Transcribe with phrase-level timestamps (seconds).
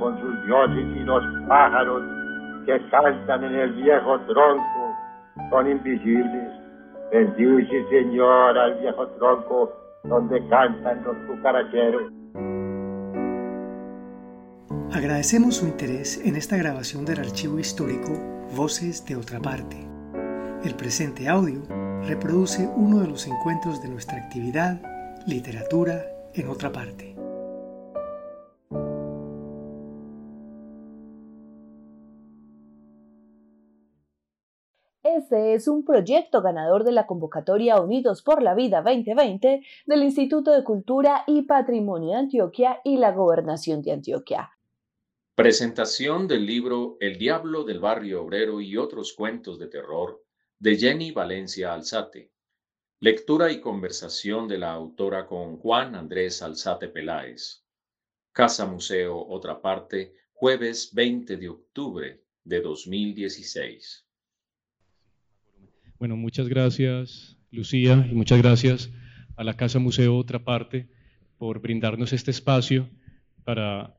[0.00, 2.02] con sus dioses y los pájaros
[2.66, 4.96] que cantan en el viejo tronco
[5.50, 6.48] son invisibles.
[7.12, 9.72] Bendice, Señor, al viejo tronco
[10.04, 12.12] donde cantan los cucaracheros.
[14.92, 18.12] Agradecemos su interés en esta grabación del archivo histórico
[18.56, 19.76] Voces de otra parte.
[20.64, 21.62] El presente audio
[22.08, 24.80] reproduce uno de los encuentros de nuestra actividad
[25.26, 26.00] Literatura
[26.34, 27.19] en otra parte.
[35.60, 40.64] Es un proyecto ganador de la convocatoria Unidos por la Vida 2020 del Instituto de
[40.64, 44.50] Cultura y Patrimonio de Antioquia y la Gobernación de Antioquia.
[45.34, 50.24] Presentación del libro El Diablo del Barrio Obrero y otros cuentos de terror
[50.58, 52.32] de Jenny Valencia Alzate.
[53.00, 57.66] Lectura y conversación de la autora con Juan Andrés Alzate Peláez.
[58.32, 64.06] Casa Museo, otra parte, jueves 20 de octubre de 2016.
[66.00, 68.90] Bueno, muchas gracias, Lucía, y muchas gracias
[69.36, 70.86] a la Casa Museo, otra parte,
[71.36, 72.88] por brindarnos este espacio
[73.44, 73.94] para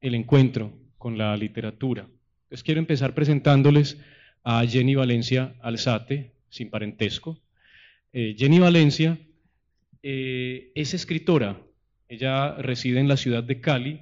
[0.00, 2.08] el encuentro con la literatura.
[2.48, 4.00] Les quiero empezar presentándoles
[4.42, 7.38] a Jenny Valencia Alzate, sin parentesco.
[8.14, 9.18] Eh, Jenny Valencia
[10.02, 11.60] eh, es escritora,
[12.08, 14.00] ella reside en la ciudad de Cali,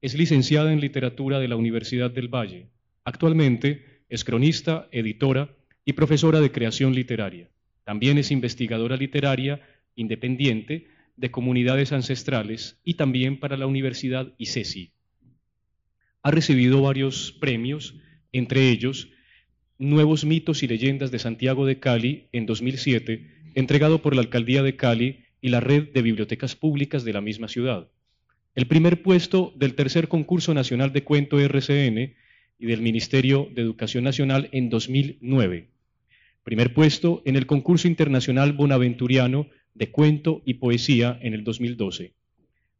[0.00, 2.68] es licenciada en literatura de la Universidad del Valle.
[3.02, 5.50] Actualmente es cronista, editora
[5.86, 7.48] y profesora de creación literaria.
[7.84, 9.62] También es investigadora literaria
[9.94, 14.92] independiente de comunidades ancestrales y también para la Universidad ICESI.
[16.22, 17.94] Ha recibido varios premios,
[18.32, 19.08] entre ellos
[19.78, 24.74] Nuevos mitos y leyendas de Santiago de Cali en 2007, entregado por la Alcaldía de
[24.74, 27.86] Cali y la Red de Bibliotecas Públicas de la misma ciudad.
[28.54, 32.14] El primer puesto del tercer concurso nacional de cuento RCN
[32.58, 35.75] y del Ministerio de Educación Nacional en 2009.
[36.46, 42.14] Primer puesto en el concurso internacional bonaventuriano de cuento y poesía en el 2012.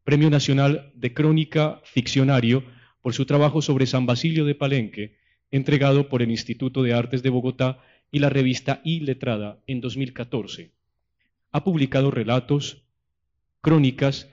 [0.04, 2.62] Premio Nacional de Crónica Ficcionario
[3.02, 5.16] por su trabajo sobre San Basilio de Palenque
[5.50, 7.82] entregado por el Instituto de Artes de Bogotá
[8.12, 10.70] y la revista I Letrada en 2014.
[11.50, 12.84] Ha publicado relatos,
[13.62, 14.30] crónicas,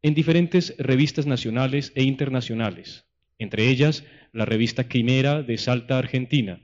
[0.00, 3.04] en diferentes revistas nacionales e internacionales,
[3.40, 6.60] entre ellas la revista Quimera de Salta, Argentina.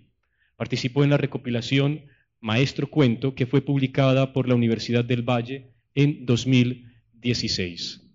[0.60, 2.02] Participó en la recopilación
[2.38, 8.06] Maestro Cuento, que fue publicada por la Universidad del Valle en 2016.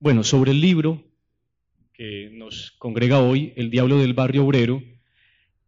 [0.00, 1.04] Bueno, sobre el libro,
[1.92, 4.82] que nos congrega hoy, El Diablo del Barrio Obrero,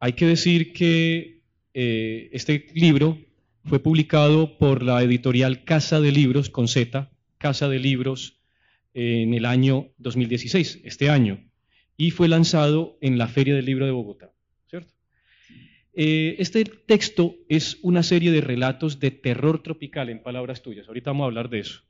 [0.00, 1.43] hay que decir que
[1.75, 3.19] eh, este libro
[3.66, 8.41] fue publicado por la editorial Casa de Libros, con Z, Casa de Libros,
[8.94, 11.45] en el año 2016, este año,
[11.96, 14.32] y fue lanzado en la Feria del Libro de Bogotá.
[14.68, 14.92] ¿cierto?
[15.94, 20.88] Eh, este texto es una serie de relatos de terror tropical, en palabras tuyas.
[20.88, 21.86] Ahorita vamos a hablar de eso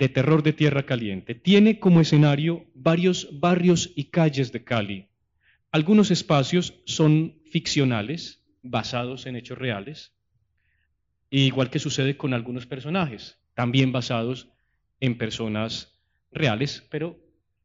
[0.00, 1.34] de terror de tierra caliente.
[1.34, 5.08] Tiene como escenario varios barrios y calles de Cali.
[5.70, 10.14] Algunos espacios son ficcionales, basados en hechos reales,
[11.28, 14.48] igual que sucede con algunos personajes, también basados
[15.00, 16.00] en personas
[16.32, 17.20] reales, pero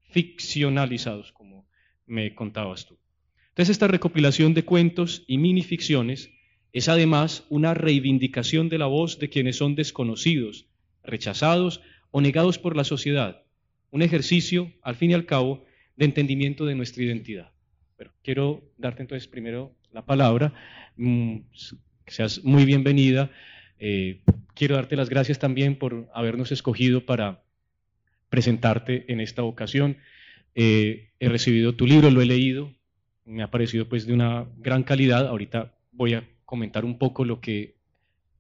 [0.10, 1.68] ficcionalizados, como
[2.06, 2.98] me contabas tú.
[3.50, 6.30] Entonces, esta recopilación de cuentos y minificciones
[6.74, 10.68] es además una reivindicación de la voz de quienes son desconocidos,
[11.04, 13.44] rechazados o negados por la sociedad.
[13.92, 15.64] Un ejercicio, al fin y al cabo,
[15.96, 17.54] de entendimiento de nuestra identidad.
[17.96, 20.54] Pero quiero darte entonces primero la palabra,
[20.98, 21.38] mm,
[22.08, 23.32] seas muy bienvenida.
[23.80, 24.20] Eh,
[24.54, 27.45] quiero darte las gracias también por habernos escogido para
[28.36, 29.96] presentarte en esta ocasión.
[30.56, 32.74] Eh, he recibido tu libro, lo he leído,
[33.24, 35.26] me ha parecido pues de una gran calidad.
[35.26, 37.76] Ahorita voy a comentar un poco lo que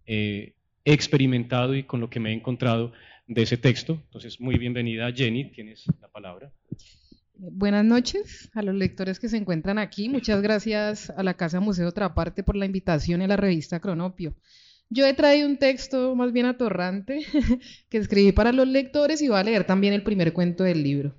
[0.05, 0.53] he
[0.83, 2.91] experimentado y con lo que me he encontrado
[3.25, 3.93] de ese texto.
[4.03, 6.51] Entonces, muy bienvenida Jenny, tienes la palabra.
[7.37, 10.09] Buenas noches a los lectores que se encuentran aquí.
[10.09, 14.35] Muchas gracias a la Casa Museo Traparte por la invitación y a la revista Cronopio.
[14.89, 17.25] Yo he traído un texto más bien atorrante
[17.89, 21.15] que escribí para los lectores y voy a leer también el primer cuento del libro.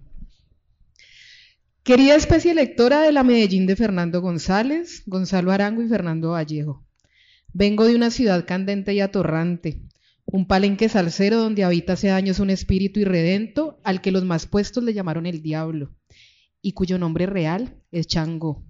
[1.83, 6.85] Querida especie lectora de la Medellín de Fernando González, Gonzalo Arango y Fernando Vallejo.
[7.53, 9.83] Vengo de una ciudad candente y atorrante,
[10.25, 14.83] un palenque salsero donde habita hace años un espíritu irredento al que los más puestos
[14.83, 15.95] le llamaron el diablo,
[16.61, 18.65] y cuyo nombre real es Changó,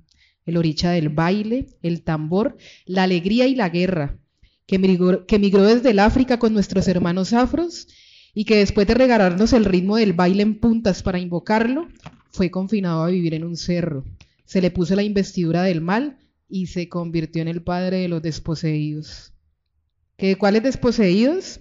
[0.45, 4.19] el oricha del baile, el tambor, la alegría y la guerra,
[4.67, 7.87] que migró, desde el África con nuestros hermanos afros
[8.35, 11.89] y que después de regalarnos el ritmo del baile en puntas para invocarlo,
[12.31, 14.05] fue confinado a vivir en un cerro.
[14.45, 16.19] Se le puso la investidura del mal
[16.49, 19.33] y se convirtió en el padre de los desposeídos.
[20.17, 21.61] ¿Qué, ¿Cuáles desposeídos?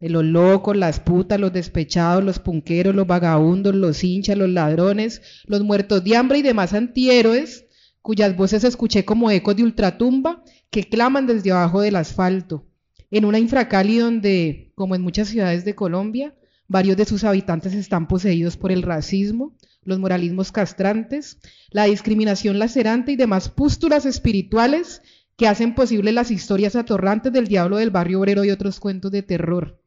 [0.00, 5.22] De los locos, las putas, los despechados, los punqueros, los vagabundos, los hinchas, los ladrones,
[5.46, 7.66] los muertos de hambre y demás antihéroes,
[8.02, 12.66] cuyas voces escuché como ecos de ultratumba que claman desde abajo del asfalto,
[13.10, 16.34] en una infracali donde, como en muchas ciudades de Colombia,
[16.68, 21.38] varios de sus habitantes están poseídos por el racismo, los moralismos castrantes,
[21.70, 25.02] la discriminación lacerante y demás pústulas espirituales
[25.36, 29.22] que hacen posible las historias atorrantes del diablo del barrio obrero y otros cuentos de
[29.22, 29.80] terror,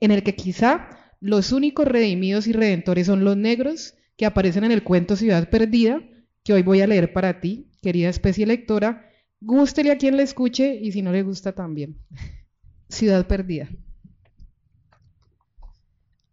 [0.00, 0.88] en el que quizá
[1.20, 6.00] los únicos redimidos y redentores son los negros que aparecen en el cuento Ciudad Perdida,
[6.44, 9.05] que hoy voy a leer para ti, querida especie lectora,
[9.40, 11.98] gústele a quien le escuche y si no le gusta también.
[12.88, 13.68] Ciudad Perdida.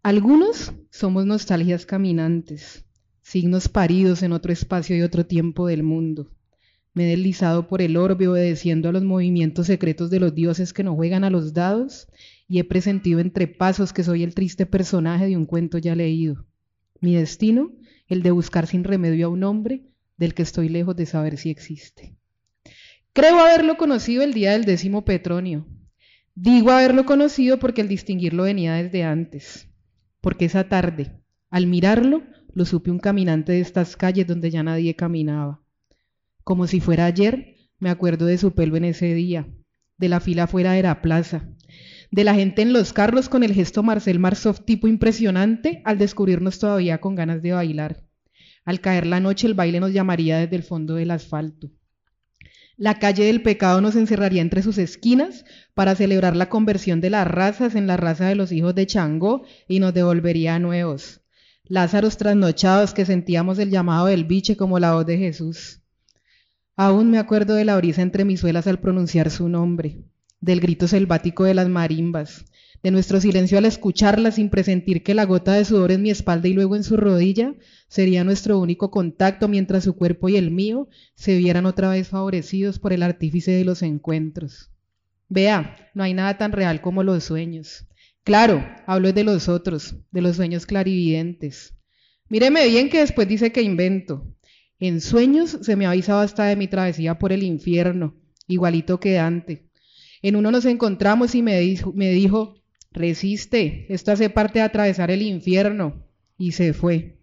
[0.04, 2.86] Algunos somos nostalgias caminantes,
[3.22, 6.30] signos paridos en otro espacio y otro tiempo del mundo.
[6.94, 10.84] Me he deslizado por el orbe obedeciendo a los movimientos secretos de los dioses que
[10.84, 12.08] no juegan a los dados
[12.48, 16.46] y he presentido entre pasos que soy el triste personaje de un cuento ya leído.
[17.00, 17.72] Mi destino,
[18.08, 19.86] el de buscar sin remedio a un hombre
[20.18, 22.16] del que estoy lejos de saber si existe.
[23.14, 25.68] Creo haberlo conocido el día del décimo Petronio.
[26.36, 29.70] Digo haberlo conocido porque el distinguirlo venía desde antes
[30.24, 31.12] porque esa tarde,
[31.50, 32.24] al mirarlo,
[32.54, 35.62] lo supe un caminante de estas calles donde ya nadie caminaba.
[36.46, 39.50] Como si fuera ayer, me acuerdo de su pelo en ese día,
[39.98, 41.50] de la fila fuera de la plaza,
[42.10, 46.58] de la gente en los carros con el gesto Marcel Marsoff tipo impresionante al descubrirnos
[46.58, 48.06] todavía con ganas de bailar.
[48.64, 51.70] Al caer la noche el baile nos llamaría desde el fondo del asfalto.
[52.76, 57.28] La calle del pecado nos encerraría entre sus esquinas para celebrar la conversión de las
[57.28, 61.22] razas en la raza de los hijos de Changó y nos devolvería a nuevos.
[61.66, 65.82] Lázaros trasnochados que sentíamos el llamado del biche como la voz de Jesús.
[66.76, 70.04] Aún me acuerdo de la brisa entre mis suelas al pronunciar su nombre,
[70.42, 72.44] del grito selvático de las marimbas,
[72.84, 76.50] de nuestro silencio al escucharla sin presentir que la gota de sudor en mi espalda
[76.50, 77.56] y luego en su rodilla
[77.88, 82.80] sería nuestro único contacto mientras su cuerpo y el mío se vieran otra vez favorecidos
[82.80, 84.70] por el artífice de los encuentros.
[85.30, 87.88] Vea, no hay nada tan real como los sueños.
[88.26, 91.74] Claro, hablo de los otros, de los sueños clarividentes.
[92.28, 94.28] Míreme bien que después dice que invento.
[94.78, 99.14] En sueños se me ha avisado hasta de mi travesía por el infierno, igualito que
[99.14, 99.70] Dante.
[100.22, 102.63] En uno nos encontramos y me dijo, me dijo
[102.94, 106.06] resiste, esto hace parte de atravesar el infierno.
[106.38, 107.18] Y se fue.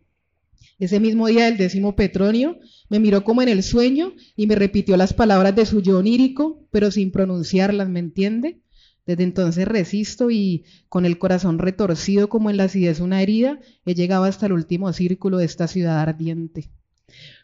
[0.79, 2.59] Ese mismo día del décimo Petronio,
[2.89, 6.67] me miró como en el sueño y me repitió las palabras de su yo onírico,
[6.71, 8.61] pero sin pronunciarlas, ¿me entiende?
[9.07, 13.95] Desde entonces resisto y, con el corazón retorcido como en la acidez una herida, he
[13.95, 16.71] llegado hasta el último círculo de esta ciudad ardiente.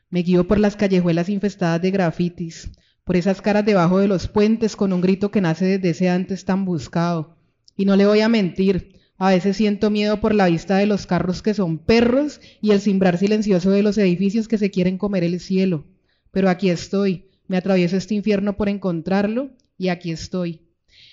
[0.09, 2.71] Me guío por las callejuelas infestadas de grafitis,
[3.05, 6.45] por esas caras debajo de los puentes con un grito que nace desde ese antes
[6.45, 7.36] tan buscado,
[7.77, 11.07] y no le voy a mentir, a veces siento miedo por la vista de los
[11.07, 15.25] carros que son perros y el cimbrar silencioso de los edificios que se quieren comer
[15.25, 15.87] el cielo.
[16.33, 20.61] Pero aquí estoy, me atravieso este infierno por encontrarlo y aquí estoy.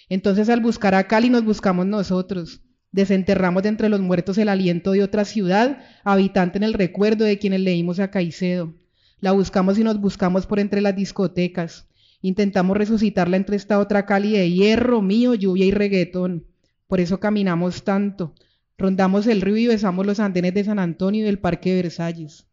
[0.09, 2.61] Entonces al buscar a Cali nos buscamos nosotros.
[2.91, 7.39] Desenterramos de entre los muertos el aliento de otra ciudad, habitante en el recuerdo de
[7.39, 8.73] quienes leímos a Caicedo.
[9.21, 11.87] La buscamos y nos buscamos por entre las discotecas.
[12.21, 16.45] Intentamos resucitarla entre esta otra Cali de hierro, mío, lluvia y reggaetón.
[16.93, 18.35] Por eso caminamos tanto.
[18.77, 22.45] Rondamos el río y besamos los andenes de San Antonio y del Parque de Versalles.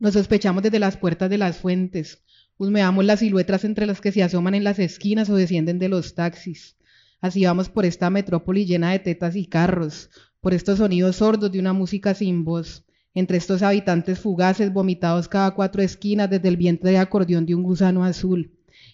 [0.00, 2.24] Nos sospechamos desde las puertas de las fuentes.
[2.58, 6.16] Husmeamos las siluetas entre las que se asoman en las esquinas o descienden de los
[6.16, 6.76] taxis.
[7.20, 11.60] Así vamos por esta metrópoli llena de tetas y carros, por estos sonidos sordos de
[11.60, 16.90] una música sin voz, entre estos habitantes fugaces vomitados cada cuatro esquinas desde el vientre
[16.90, 18.50] de acordeón de un gusano azul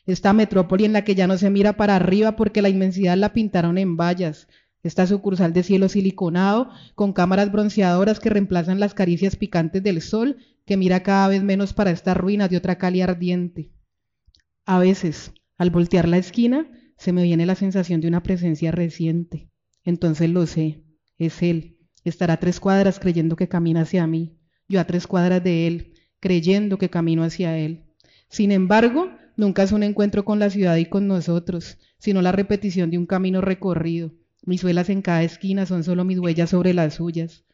[0.09, 3.35] esta metrópoli en la que ya no se mira para arriba porque la inmensidad la
[3.35, 4.49] pintaron en vallas,
[4.83, 10.37] esta sucursal de cielo siliconado con cámaras bronceadoras que reemplazan las caricias picantes del sol
[10.65, 13.73] que mira cada vez menos para esta ruina de otra cali ardiente.
[14.67, 19.51] A veces, al voltear la esquina, se me viene la sensación de una presencia reciente.
[19.85, 20.85] Entonces lo sé,
[21.19, 21.79] es él.
[22.05, 25.95] Estará a tres cuadras creyendo que camina hacia mí, yo a tres cuadras de él,
[26.21, 27.85] creyendo que camino hacia él.
[28.29, 29.09] Sin embargo,
[29.39, 33.07] Nunca es un encuentro con la ciudad y con nosotros, sino la repetición de un
[33.07, 34.11] camino recorrido.
[34.49, 37.45] Mis suelas en cada esquina son solo mis huellas sobre las suyas.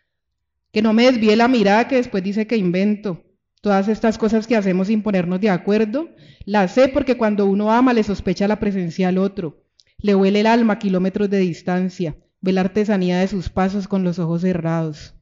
[0.71, 3.25] Que no me desvíe la mirada que después dice que invento.
[3.61, 6.11] Todas estas cosas que hacemos sin ponernos de acuerdo,
[6.45, 9.65] las sé porque cuando uno ama le sospecha la presencia al otro.
[9.99, 12.17] Le huele el alma a kilómetros de distancia.
[12.41, 15.17] ve la artesanía de sus pasos con los ojos cerrados.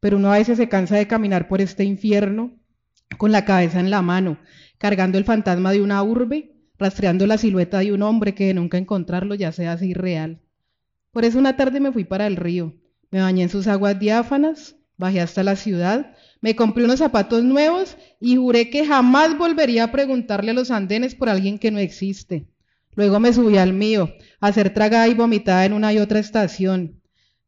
[0.00, 2.52] Pero uno a veces se cansa de caminar por este infierno
[3.16, 4.36] con la cabeza en la mano,
[4.76, 8.76] cargando el fantasma de una urbe, rastreando la silueta de un hombre que de nunca
[8.76, 10.43] encontrarlo ya sea así real.
[11.14, 12.74] Por eso una tarde me fui para el río,
[13.12, 17.96] me bañé en sus aguas diáfanas, bajé hasta la ciudad, me compré unos zapatos nuevos
[18.20, 22.48] y juré que jamás volvería a preguntarle a los andenes por alguien que no existe.
[22.96, 27.00] Luego me subí al mío, a hacer tragada y vomitada en una y otra estación.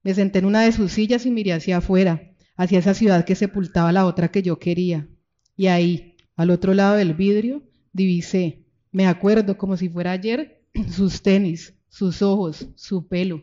[0.05, 2.23] Me senté en una de sus sillas y miré hacia afuera,
[2.57, 5.09] hacia esa ciudad que sepultaba la otra que yo quería.
[5.57, 11.21] Y ahí, al otro lado del vidrio, divisé, me acuerdo como si fuera ayer, sus
[11.21, 13.43] tenis, sus ojos, su pelo.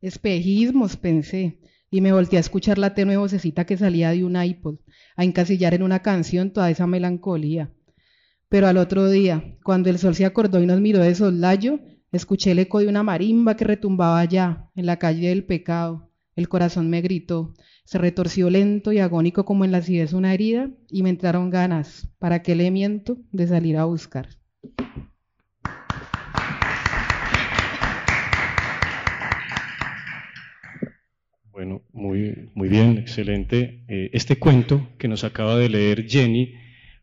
[0.00, 1.58] Espejismos, pensé,
[1.90, 4.78] y me volteé a escuchar la tenue vocecita que salía de un iPod,
[5.16, 7.72] a encasillar en una canción toda esa melancolía.
[8.48, 11.80] Pero al otro día, cuando el sol se acordó y nos miró de soslayo,
[12.12, 16.10] escuché el eco de una marimba que retumbaba allá, en la calle del pecado.
[16.36, 20.70] El corazón me gritó, se retorció lento y agónico como en la acidez una herida,
[20.90, 24.28] y me entraron ganas, ¿para qué le miento?, de salir a buscar.
[31.56, 33.82] Bueno, muy, muy bien, excelente.
[33.88, 36.52] Eh, este cuento que nos acaba de leer Jenny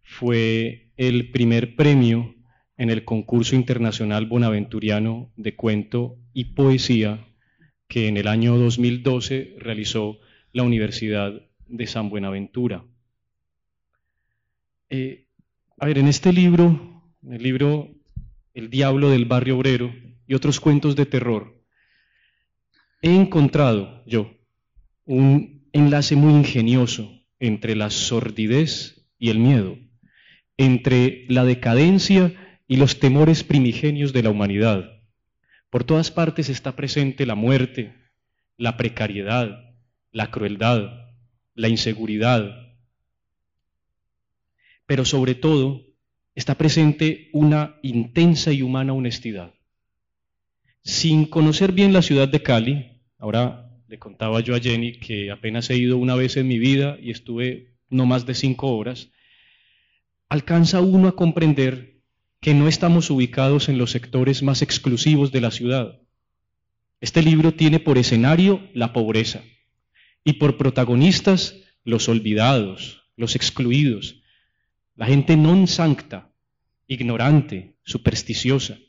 [0.04, 2.36] fue el primer premio
[2.78, 7.26] en el concurso internacional bonaventuriano de cuento y poesía
[7.88, 10.20] que en el año 2012 realizó
[10.52, 11.34] la Universidad
[11.66, 12.86] de San Buenaventura.
[14.92, 15.30] Eh,
[15.80, 17.90] a ver, en este libro, en el libro
[18.54, 19.92] El Diablo del Barrio Obrero
[20.28, 21.60] y otros cuentos de terror,
[23.02, 24.43] he encontrado yo
[25.06, 29.78] un enlace muy ingenioso entre la sordidez y el miedo
[30.58, 32.34] entre la decadencia
[32.68, 35.02] y los temores primigenios de la humanidad.
[35.70, 37.94] Por todas partes está presente la muerte,
[38.58, 39.76] la precariedad,
[40.12, 41.12] la crueldad,
[41.56, 42.76] la inseguridad,
[44.86, 45.86] pero sobre todo
[46.36, 49.54] está presente una intensa y humana honestidad.
[50.84, 53.63] Sin conocer bien la ciudad de Cali, ahora
[53.94, 57.12] le contaba yo a Jenny que apenas he ido una vez en mi vida y
[57.12, 59.12] estuve no más de cinco horas,
[60.30, 62.02] alcanza uno a comprender
[62.42, 66.02] que no estamos ubicados en los sectores más exclusivos de la ciudad.
[67.02, 69.44] Este libro tiene por escenario la pobreza
[70.24, 74.24] y por protagonistas los olvidados, los excluidos,
[74.96, 76.34] la gente non sancta,
[76.88, 78.80] ignorante, supersticiosa.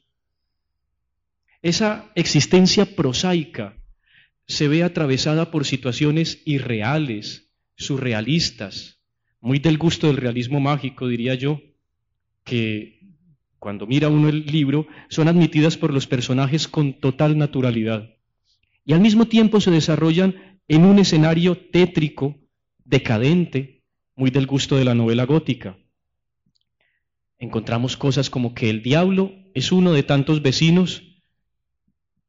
[1.61, 3.84] Esa existencia prosaica
[4.47, 9.01] se ve atravesada por situaciones irreales, surrealistas,
[9.41, 11.61] muy del gusto del realismo mágico, diría yo,
[12.45, 13.01] que
[13.59, 18.11] cuando mira uno el libro son admitidas por los personajes con total naturalidad.
[18.85, 22.37] Y al mismo tiempo se desarrollan en un escenario tétrico,
[22.85, 23.83] decadente,
[24.17, 25.79] muy del gusto de la novela gótica.
[27.39, 31.03] Encontramos cosas como que el diablo es uno de tantos vecinos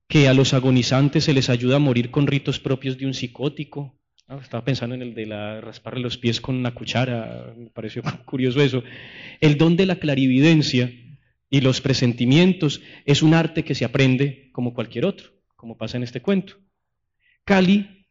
[0.07, 3.95] que a los agonizantes se les ayuda a morir con ritos propios de un psicótico,
[4.41, 8.61] estaba pensando en el de la rasparle los pies con una cuchara, me pareció curioso
[8.61, 8.83] eso.
[9.39, 10.91] El don de la clarividencia
[11.49, 16.03] y los presentimientos es un arte que se aprende como cualquier otro, como pasa en
[16.03, 16.57] este cuento.
[17.43, 18.07] Cali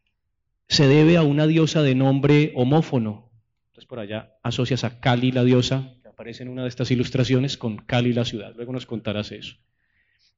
[0.67, 3.31] se debe a una diosa de nombre homófono.
[3.67, 7.57] Entonces por allá asocias a Cali la diosa, que aparece en una de estas ilustraciones,
[7.57, 8.53] con Cali la ciudad.
[8.55, 9.57] Luego nos contarás eso.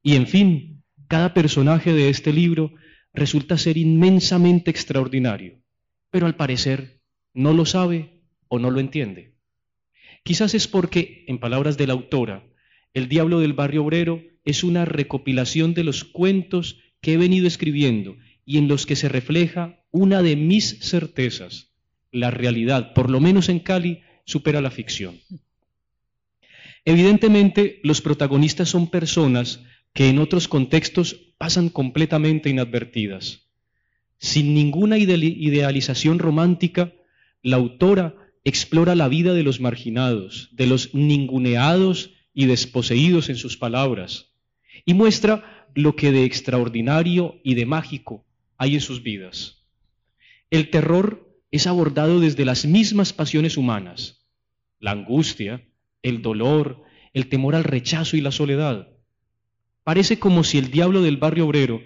[0.02, 0.77] Y en fin,
[1.08, 2.74] cada personaje de este libro
[3.12, 5.58] resulta ser inmensamente extraordinario
[6.10, 7.00] pero al parecer
[7.34, 9.34] no lo sabe o no lo entiende.
[10.22, 12.44] Quizás es porque, en palabras de la autora,
[12.94, 18.16] El Diablo del Barrio Obrero es una recopilación de los cuentos que he venido escribiendo
[18.44, 21.74] y en los que se refleja una de mis certezas.
[22.10, 25.20] La realidad, por lo menos en Cali, supera la ficción.
[26.84, 29.62] Evidentemente, los protagonistas son personas
[29.98, 33.48] que en otros contextos pasan completamente inadvertidas.
[34.18, 36.92] Sin ninguna idealización romántica,
[37.42, 38.14] la autora
[38.44, 44.36] explora la vida de los marginados, de los ninguneados y desposeídos en sus palabras,
[44.84, 48.24] y muestra lo que de extraordinario y de mágico
[48.56, 49.64] hay en sus vidas.
[50.48, 54.24] El terror es abordado desde las mismas pasiones humanas,
[54.78, 55.66] la angustia,
[56.02, 58.90] el dolor, el temor al rechazo y la soledad.
[59.88, 61.80] Parece como si el diablo del barrio obrero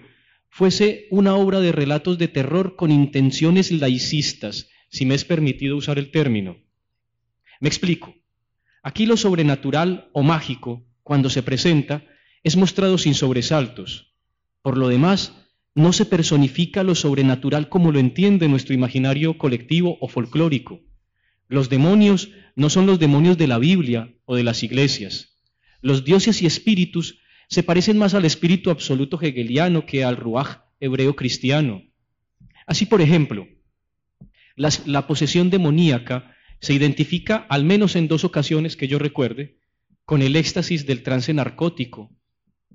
[0.49, 5.97] fuese una obra de relatos de terror con intenciones laicistas, si me es permitido usar
[5.97, 6.57] el término.
[7.61, 8.13] Me explico.
[8.83, 12.03] Aquí lo sobrenatural o mágico, cuando se presenta,
[12.43, 14.13] es mostrado sin sobresaltos.
[14.61, 15.31] Por lo demás,
[15.73, 20.81] no se personifica lo sobrenatural como lo entiende nuestro imaginario colectivo o folclórico.
[21.47, 25.37] Los demonios no son los demonios de la Biblia o de las iglesias.
[25.79, 27.22] Los dioses y espíritus
[27.53, 31.83] se parecen más al espíritu absoluto hegeliano que al ruaj hebreo cristiano.
[32.65, 33.47] Así, por ejemplo,
[34.55, 39.59] la posesión demoníaca se identifica, al menos en dos ocasiones que yo recuerde,
[40.03, 42.09] con el éxtasis del trance narcótico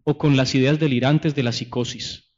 [0.05, 2.33] o con las ideas delirantes de la psicosis.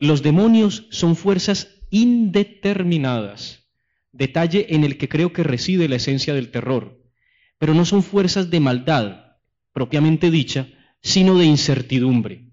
[0.00, 3.68] Los demonios son fuerzas indeterminadas,
[4.10, 7.00] detalle en el que creo que reside la esencia del terror,
[7.58, 9.36] pero no son fuerzas de maldad,
[9.72, 10.68] propiamente dicha,
[11.04, 12.50] sino de incertidumbre.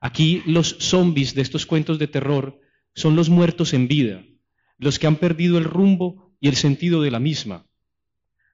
[0.00, 2.60] Aquí los zombies de estos cuentos de terror
[2.94, 4.24] son los muertos en vida,
[4.78, 7.66] los que han perdido el rumbo y el sentido de la misma.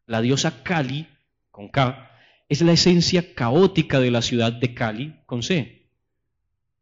[0.07, 1.07] La diosa Kali,
[1.50, 2.11] con K,
[2.49, 5.90] es la esencia caótica de la ciudad de Cali, con C.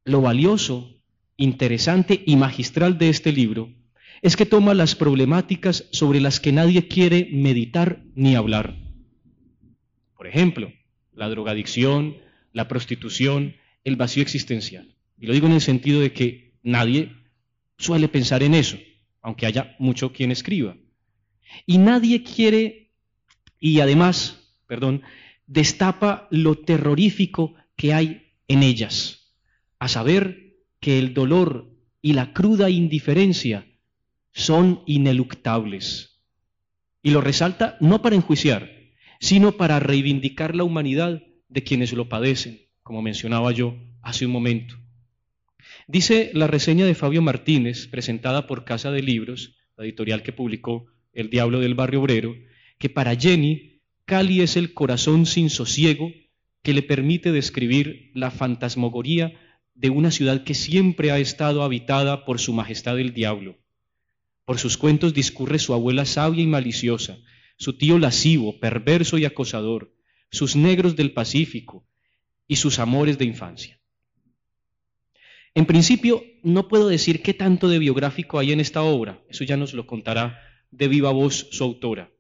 [0.05, 0.89] Lo valioso,
[1.37, 3.75] interesante y magistral de este libro
[4.23, 8.77] es que toma las problemáticas sobre las que nadie quiere meditar ni hablar.
[10.17, 10.71] Por ejemplo,
[11.21, 12.17] la drogadicción,
[12.53, 14.97] la prostitución, el vacío existencial.
[15.19, 17.13] Y lo digo en el sentido de que nadie
[17.79, 18.77] suele pensar en eso
[19.23, 20.77] aunque haya mucho quien escriba.
[21.67, 22.93] Y nadie quiere,
[23.59, 25.03] y además, perdón,
[25.47, 29.35] destapa lo terrorífico que hay en ellas,
[29.79, 31.71] a saber que el dolor
[32.03, 33.67] y la cruda indiferencia
[34.33, 36.21] son ineluctables.
[37.03, 38.80] Y lo resalta no para enjuiciar,
[39.21, 44.77] sino para reivindicar la humanidad de quienes lo padecen, como mencionaba yo hace un momento.
[45.87, 50.87] Dice la reseña de Fabio Martínez, presentada por Casa de Libros, la editorial que publicó
[51.13, 52.35] El Diablo del Barrio Obrero,
[52.79, 56.11] que para Jenny, Cali es el corazón sin sosiego
[56.63, 59.35] que le permite describir la fantasmagoría
[59.75, 63.59] de una ciudad que siempre ha estado habitada por su majestad el diablo.
[64.45, 67.19] Por sus cuentos discurre su abuela sabia y maliciosa,
[67.61, 69.93] su tío lascivo, perverso y acosador,
[70.31, 71.87] sus negros del Pacífico
[72.49, 73.79] y sus amores de infancia.
[75.55, 79.59] En principio, no puedo decir qué tanto de biográfico hay en esta obra, eso ya
[79.59, 82.11] nos lo contará de viva voz su autora.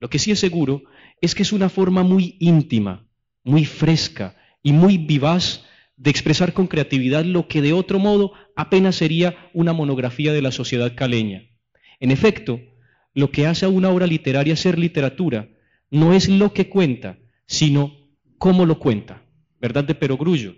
[0.00, 0.84] Lo que sí es seguro
[1.20, 3.06] es que es una forma muy íntima,
[3.44, 5.66] muy fresca y muy vivaz
[5.98, 10.50] de expresar con creatividad lo que de otro modo apenas sería una monografía de la
[10.50, 11.42] sociedad caleña.
[12.00, 12.58] En efecto,
[13.18, 15.48] lo que hace a una obra literaria ser literatura
[15.90, 17.92] no es lo que cuenta, sino
[18.38, 19.24] cómo lo cuenta.
[19.60, 20.54] ¿Verdad de Perogrullo?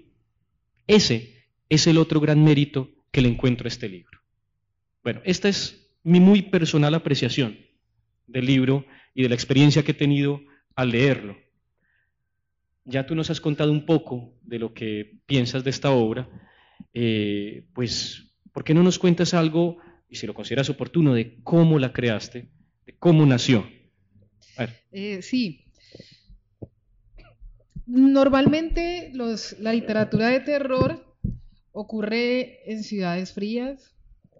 [0.87, 4.21] Ese es el otro gran mérito que le encuentro a este libro.
[5.03, 7.57] Bueno, esta es mi muy personal apreciación
[8.27, 10.43] del libro y de la experiencia que he tenido
[10.77, 11.39] al leerlo.
[12.85, 16.29] Ya tú nos has contado un poco de lo que piensas de esta obra,
[16.93, 19.79] eh, pues, ¿por qué no nos cuentas algo,
[20.11, 22.51] y si lo consideras oportuno, de cómo la creaste,
[22.85, 23.67] de cómo nació?
[24.91, 25.65] Eh, sí.
[27.87, 29.13] Normalmente
[29.59, 31.17] la literatura de terror
[31.73, 33.95] ocurre en ciudades frías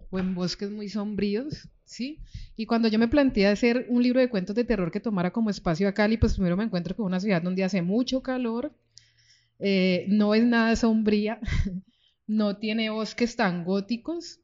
[0.09, 2.19] o en bosques muy sombríos, ¿sí?
[2.55, 5.49] Y cuando yo me planteé hacer un libro de cuentos de terror que tomara como
[5.49, 8.73] espacio a Cali, pues primero me encuentro con una ciudad donde hace mucho calor,
[9.59, 11.39] eh, no es nada sombría,
[12.27, 14.41] no tiene bosques tan góticos,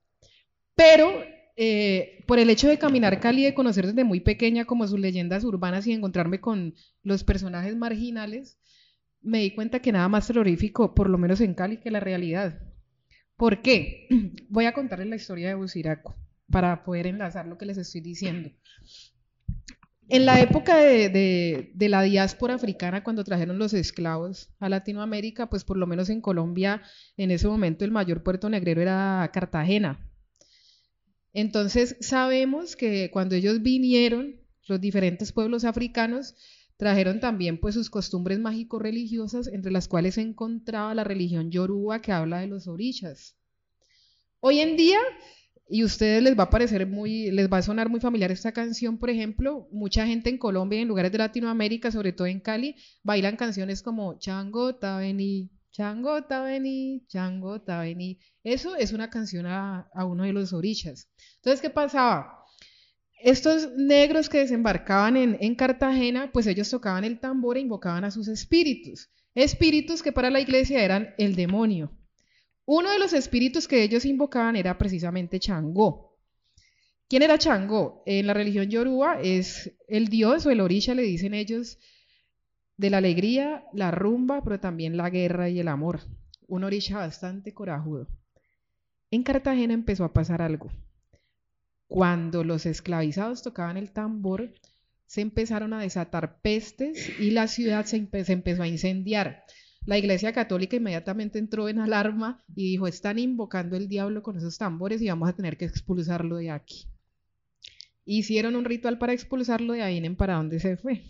[0.78, 1.24] pero
[1.58, 5.44] eh, por el hecho de caminar Cali, de conocer desde muy pequeña como sus leyendas
[5.44, 8.60] urbanas y encontrarme con los personajes marginales,
[9.22, 12.62] me di cuenta que nada más terrorífico, por lo menos en Cali, que la realidad.
[13.36, 14.08] ¿Por qué?
[14.50, 16.16] Voy a contarles la historia de Buciraco
[16.52, 18.52] para poder enlazar lo que les estoy diciendo.
[20.10, 25.76] En la época de, la diáspora africana, cuando trajeron los esclavos a Latinoamérica, pues por
[25.76, 26.84] lo menos en Colombia,
[27.18, 30.07] en ese momento el mayor puerto negrero era Cartagena.
[31.38, 36.36] Entonces sabemos que cuando ellos vinieron, los diferentes pueblos africanos
[36.78, 42.12] Trajeron también pues sus costumbres mágico-religiosas, entre las cuales se encontraba la religión yoruba que
[42.12, 43.36] habla de los orishas.
[44.40, 45.00] Hoy en día,
[45.68, 48.52] y a ustedes les va a parecer muy, les va a sonar muy familiar esta
[48.52, 52.40] canción, por ejemplo, mucha gente en Colombia y en lugares de Latinoamérica, sobre todo en
[52.40, 58.18] Cali, bailan canciones como Changota vení, Changota vení, Changota vení.
[58.44, 61.08] Eso es una canción a, uno de los orishas.
[61.36, 62.44] Entonces, ¿qué pasaba?
[63.22, 68.28] Estos negros que desembarcaban en, Cartagena, pues ellos tocaban el tambor e invocaban a sus
[68.28, 69.12] espíritus.
[69.36, 71.96] Espíritus que para la iglesia eran el demonio.
[72.66, 76.18] Uno de los espíritus que ellos invocaban era precisamente Changó.
[77.08, 78.02] ¿Quién era Changó?
[78.08, 81.78] En la religión yoruba es el dios o el orisha, le dicen ellos,
[82.78, 86.02] de la alegría, la rumba, pero también la guerra y el amor.
[86.48, 88.08] Un orisha bastante corajudo.
[89.12, 90.70] En Cartagena empezó a pasar algo.
[91.88, 94.54] Cuando los esclavizados tocaban el tambor,
[95.06, 99.44] se empezaron a desatar pestes y la ciudad se, empezó a incendiar.
[99.86, 104.58] La Iglesia Católica inmediatamente entró en alarma y dijo, están invocando el diablo con esos
[104.58, 106.88] tambores y vamos a tener que expulsarlo de aquí.
[108.04, 111.04] Hicieron un ritual para expulsarlo de ahí, en para dónde se fue.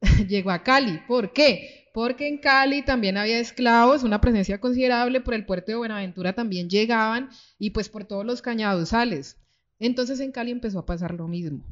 [0.28, 1.00] Llegó a Cali.
[1.06, 1.88] ¿Por qué?
[1.92, 6.70] Porque en Cali también había esclavos, una presencia considerable, por el puerto de Buenaventura también
[6.70, 9.36] llegaban y pues por todos los cañaduzales.
[9.78, 11.64] Entonces en Cali empezó a pasar lo mismo.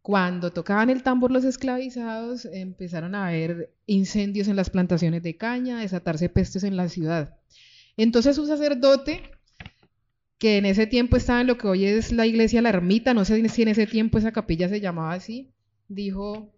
[0.00, 5.80] Cuando tocaban el tambor los esclavizados, empezaron a haber incendios en las plantaciones de caña,
[5.80, 7.36] desatarse pestes en la ciudad.
[7.96, 9.22] Entonces un sacerdote,
[10.38, 13.24] que en ese tiempo estaba en lo que hoy es la iglesia La Ermita, no
[13.24, 15.52] sé si en ese tiempo esa capilla se llamaba así,
[15.86, 16.52] dijo,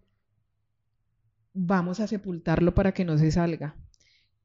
[1.55, 3.75] vamos a sepultarlo para que no se salga.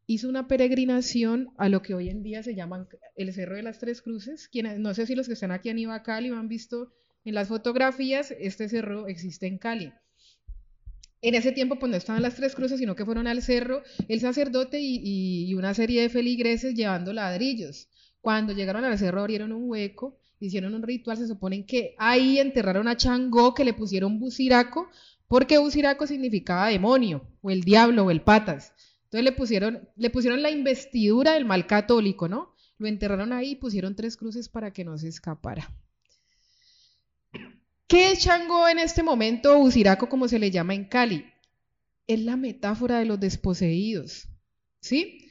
[0.06, 3.78] Hizo una peregrinación a lo que hoy en día se llama el Cerro de las
[3.78, 4.48] Tres Cruces.
[4.48, 6.92] Quienes, no sé si los que están aquí en Ibacali han visto
[7.24, 9.92] en las fotografías, este cerro existe en Cali.
[11.22, 14.20] En ese tiempo pues no estaban las tres cruces, sino que fueron al cerro el
[14.20, 17.88] sacerdote y, una serie de feligreses llevando ladrillos.
[18.22, 22.88] Cuando llegaron al cerro abrieron un hueco, hicieron un ritual, se suponen que ahí enterraron
[22.88, 24.88] a Changó, que le pusieron buciraco,
[25.30, 28.72] porque buciraco significaba demonio, o el diablo, o el patas.
[29.04, 32.52] Entonces le pusieron, le pusieron la investidura del mal católico, ¿no?
[32.78, 35.72] Lo enterraron ahí y pusieron tres cruces para que no se escapara.
[37.86, 41.24] ¿Qué es Changó en este momento, Usiraco como se le llama en Cali?
[42.08, 44.26] Es la metáfora de los desposeídos,
[44.80, 45.30] ¿sí?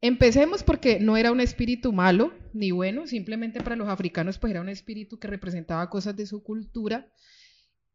[0.00, 4.62] Empecemos porque no era un espíritu malo ni bueno, simplemente para los africanos pues era
[4.62, 7.12] un espíritu que representaba cosas de su cultura.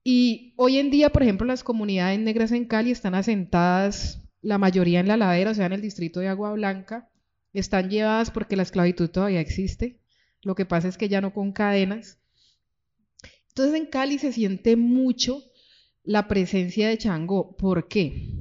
[0.04, 5.00] Y hoy en día, por ejemplo, las comunidades negras en Cali están asentadas, la mayoría
[5.00, 7.10] en la ladera, o sea, en el distrito de Agua Blanca,
[7.54, 10.02] están llevadas porque la esclavitud todavía existe.
[10.42, 12.20] Lo que pasa es que ya no con cadenas.
[13.50, 15.42] Entonces en Cali se siente mucho
[16.04, 17.56] la presencia de Changó.
[17.56, 18.34] ¿Por qué?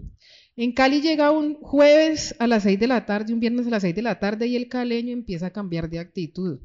[0.56, 3.82] En Cali llega un jueves a las 6 de la tarde, un viernes a las
[3.82, 6.60] 6 de la tarde y el caleño empieza a cambiar de actitud.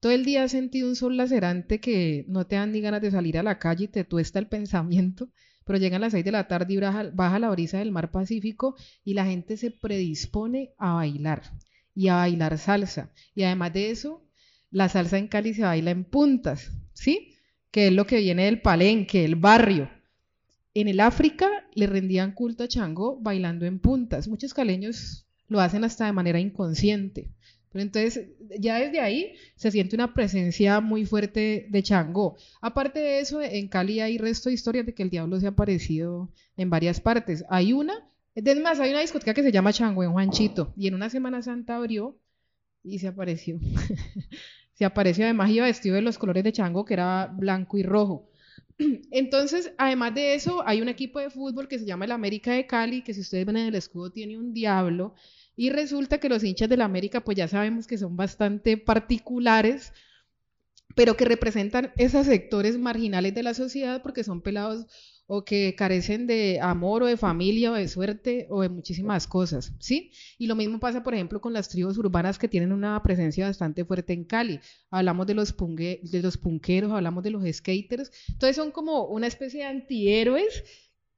[0.00, 3.10] Todo el día ha sentido un sol lacerante que no te dan ni ganas de
[3.10, 5.28] salir a la calle y te tuesta el pensamiento,
[5.64, 8.76] pero llegan las 6 de la tarde y baja, baja la brisa del mar Pacífico
[9.04, 11.42] y la gente se predispone a bailar
[11.94, 13.10] y a bailar salsa.
[13.34, 14.22] Y además de eso,
[14.70, 17.32] la salsa en Cali se baila en puntas, ¿sí?
[17.76, 19.90] que es lo que viene del palenque, el barrio.
[20.72, 24.28] En el África le rendían culto a Chango bailando en puntas.
[24.28, 27.28] Muchos caleños lo hacen hasta de manera inconsciente.
[27.80, 32.36] Entonces, ya desde ahí se siente una presencia muy fuerte de Chango.
[32.60, 35.50] Aparte de eso, en Cali hay resto de historias de que el diablo se ha
[35.50, 37.44] aparecido en varias partes.
[37.48, 37.94] Hay una,
[38.34, 41.42] es más, hay una discoteca que se llama Chango en Juanchito, y en una Semana
[41.42, 42.18] Santa abrió
[42.82, 43.58] y se apareció.
[44.76, 48.28] Se apareció, además iba vestido de los colores de Chango, que era blanco y rojo.
[49.10, 52.66] Entonces, además de eso, hay un equipo de fútbol que se llama el América de
[52.66, 55.14] Cali, que si ustedes ven en el escudo tiene un diablo.
[55.56, 59.92] Y resulta que los hinchas del América, pues ya sabemos que son bastante particulares,
[60.94, 64.86] pero que representan esos sectores marginales de la sociedad porque son pelados
[65.26, 69.72] o que carecen de amor o de familia o de suerte o de muchísimas cosas,
[69.80, 70.12] ¿sí?
[70.38, 73.84] Y lo mismo pasa, por ejemplo, con las tribus urbanas que tienen una presencia bastante
[73.84, 74.60] fuerte en Cali.
[74.90, 78.12] Hablamos de los, de los punqueros, hablamos de los skaters.
[78.28, 80.64] Entonces son como una especie de antihéroes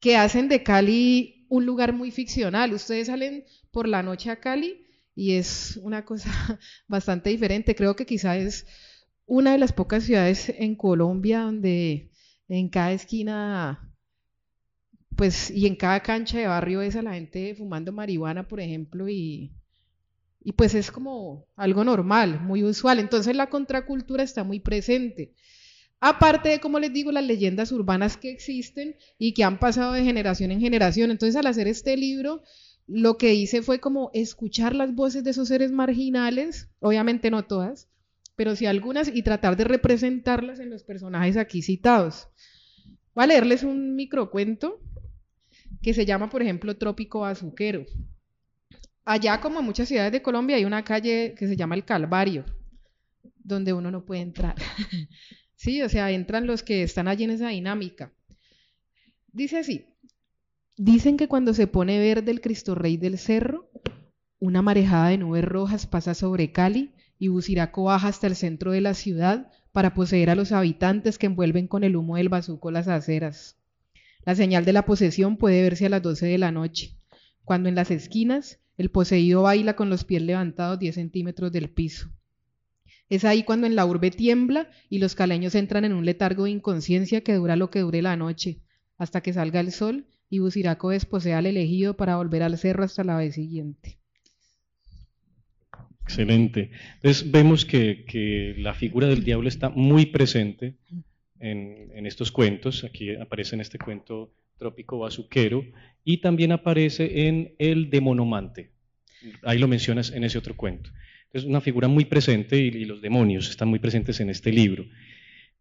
[0.01, 2.73] que hacen de Cali un lugar muy ficcional.
[2.73, 6.31] Ustedes salen por la noche a Cali y es una cosa
[6.89, 7.75] bastante diferente.
[7.75, 8.67] Creo que quizás es
[9.27, 12.11] una de las pocas ciudades en Colombia donde
[12.49, 13.89] en cada esquina
[15.19, 19.09] pues, y en cada cancha de barrio ves a la gente fumando marihuana, por ejemplo,
[19.09, 19.53] y,
[20.41, 23.01] y pues es como algo normal, muy usual.
[23.01, 25.35] Entonces la contracultura está muy presente.
[26.01, 30.05] Aparte de, como les digo, las leyendas urbanas que existen y que han pasado de
[30.05, 31.11] generación en generación.
[31.11, 32.43] Entonces, al hacer este libro,
[32.87, 37.89] lo que hice fue como escuchar las voces de esos seres marginales, obviamente no todas,
[38.37, 42.29] pero sí algunas, y tratar de representarlas en los personajes aquí citados.
[43.15, 44.81] Voy a leerles un microcuento
[45.83, 47.85] que se llama, por ejemplo, Trópico Azuquero.
[49.05, 52.45] Allá, como en muchas ciudades de Colombia, hay una calle que se llama El Calvario,
[53.43, 54.55] donde uno no puede entrar.
[55.59, 58.13] sí, o sea, entran los que están allí en esa dinámica.
[59.33, 59.85] Dice así,
[60.77, 63.69] dicen que cuando se pone verde el Cristo Rey del Cerro,
[64.39, 68.81] una marejada de nubes rojas pasa sobre Cali y Buciraco baja hasta el centro de
[68.81, 72.87] la ciudad para poseer a los habitantes que envuelven con el humo del bazuco las
[72.87, 73.57] aceras.
[74.25, 76.97] La señal de la posesión puede verse a las 12 de la noche,
[77.45, 82.11] cuando en las esquinas el poseído baila con los pies levantados 10 centímetros del piso.
[83.09, 86.51] Es ahí cuando en la urbe tiembla y los caleños entran en un letargo de
[86.51, 88.59] inconsciencia que dura lo que dure la noche,
[88.99, 93.05] hasta que salga el sol y Buciraco desposea al elegido para volver al cerro hasta
[93.05, 93.99] la vez siguiente.
[96.03, 96.71] Excelente.
[96.97, 100.77] Entonces vemos que, la figura del diablo está muy presente
[101.39, 102.85] en, en, estos cuentos.
[102.85, 105.65] Aquí aparece en este cuento Trópico Bazuquero
[106.05, 108.71] y también aparece en El Demonomante.
[109.43, 110.91] Ahí lo mencionas en ese otro cuento.
[111.33, 114.87] Es una figura muy presente y, los demonios están muy presentes en este libro.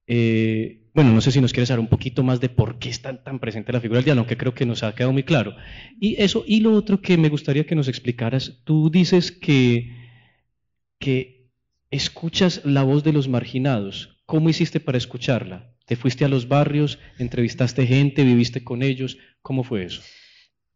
[0.07, 3.23] Eh, bueno, no sé si nos quieres hablar un poquito más de por qué está
[3.23, 5.55] tan presente la figura del diablo, aunque creo que nos ha quedado muy claro.
[5.99, 9.93] Y eso, y lo otro que me gustaría que nos explicaras, tú dices que,
[10.99, 11.49] que
[11.91, 14.21] escuchas la voz de los marginados.
[14.25, 15.73] ¿Cómo hiciste para escucharla?
[15.85, 19.17] ¿Te fuiste a los barrios, entrevistaste gente, viviste con ellos?
[19.41, 20.01] ¿Cómo fue eso?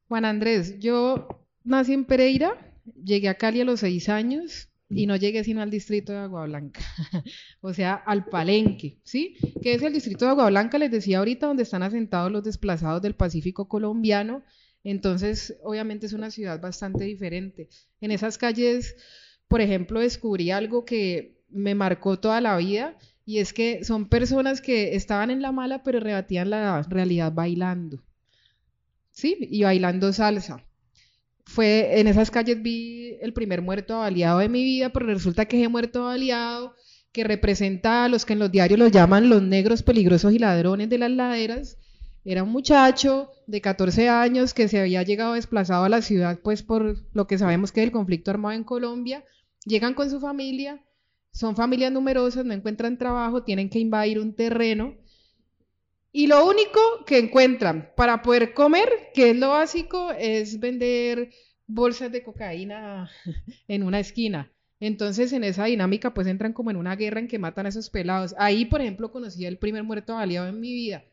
[0.08, 2.74] Juan Andrés, yo nací en Pereira,
[3.04, 6.46] llegué a Cali a los seis años, y no llegué sino al distrito de Agua
[6.46, 6.82] Blanca,
[7.62, 9.36] o sea, al Palenque, ¿sí?
[9.62, 13.02] Que es el distrito de Agua Blanca, les decía ahorita, donde están asentados los desplazados
[13.02, 14.44] del Pacífico colombiano.
[14.84, 17.70] Entonces, obviamente es una ciudad bastante diferente.
[18.02, 18.96] En esas calles,
[19.48, 24.62] por ejemplo, descubrí algo que me marcó toda la vida y es que son personas
[24.62, 28.04] que estaban en la mala pero rebatían la realidad bailando.
[29.12, 29.38] ¿Sí?
[29.40, 30.66] Y bailando salsa
[31.52, 35.60] fue en esas calles vi el primer muerto avaliado de mi vida, pero resulta que
[35.60, 36.76] ese muerto avaliado
[37.12, 40.90] que representa a los que en los diarios los llaman los negros peligrosos y ladrones
[40.90, 41.78] de las laderas,
[42.24, 46.64] era un muchacho de 14 años que se había llegado desplazado a la ciudad, pues
[46.64, 49.26] por lo que sabemos que es el conflicto armado en Colombia,
[49.66, 50.82] llegan con su familia,
[51.34, 54.96] son familias numerosas, no encuentran trabajo, tienen que invadir un terreno
[56.14, 61.30] y lo único que encuentran para poder comer, que es lo básico, es vender
[61.68, 63.10] bolsas de cocaína
[63.68, 64.52] en una esquina.
[64.82, 67.90] Entonces, en esa dinámica, pues entran como en una guerra en que matan a esos
[67.90, 68.36] pelados.
[68.38, 71.06] Ahí, por ejemplo, conocí el primer muerto aliado en mi vida.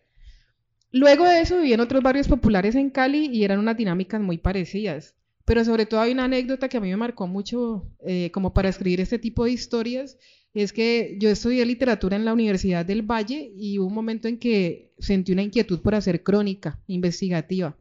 [0.90, 4.38] Luego de eso viví en otros barrios populares en Cali y eran unas dinámicas muy
[4.38, 5.14] parecidas.
[5.44, 8.70] Pero sobre todo hay una anécdota que a mí me marcó mucho eh, como para
[8.70, 10.18] escribir este tipo de historias
[10.54, 14.38] es que yo estudié literatura en la Universidad del Valle y hubo un momento en
[14.38, 17.76] que sentí una inquietud por hacer crónica investigativa.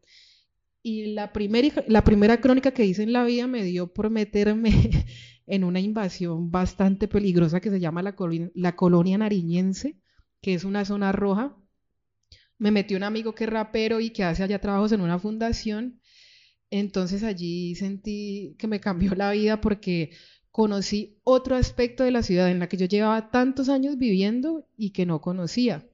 [0.83, 1.31] Y la,
[1.87, 4.71] la primera crónica que hice en la vida me dio por meterme
[5.47, 8.15] en una invasión bastante peligrosa que se llama la,
[8.53, 9.97] la colonia nariñense,
[10.41, 11.57] que es una zona roja.
[12.57, 16.01] Me metió un amigo que es rapero y que hace allá trabajos en una fundación.
[16.69, 20.11] Entonces allí sentí que me cambió la vida porque
[20.57, 24.89] conocí otro aspecto de la ciudad en la que yo llevaba tantos años viviendo y
[24.89, 25.87] que no conocía.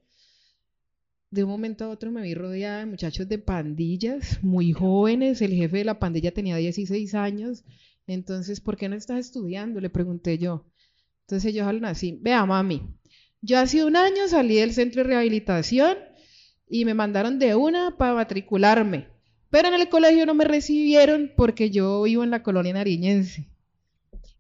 [1.30, 5.52] De un momento a otro me vi rodeada de muchachos de pandillas, muy jóvenes, el
[5.52, 7.66] jefe de la pandilla tenía 16 años,
[8.08, 9.82] entonces, ¿por qué no estás estudiando?
[9.82, 10.66] Le pregunté yo.
[11.24, 12.84] Entonces ellos hablan así, vea mami,
[13.42, 15.98] yo hace un año salí del centro de rehabilitación
[16.70, 19.10] y me mandaron de una para matricularme,
[19.50, 23.53] pero en el colegio no me recibieron porque yo vivo en la colonia nariñense.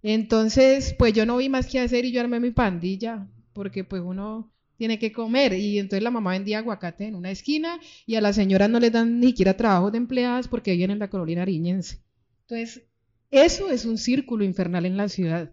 [0.03, 4.01] Entonces, pues yo no vi más que hacer y yo armé mi pandilla, porque pues
[4.05, 5.53] uno tiene que comer.
[5.53, 8.91] Y entonces la mamá vendía aguacate en una esquina y a las señoras no les
[8.91, 12.01] dan ni siquiera trabajo de empleadas porque viven en la colonia ariñense.
[12.41, 12.83] Entonces,
[13.31, 15.51] eso es un círculo infernal en la ciudad.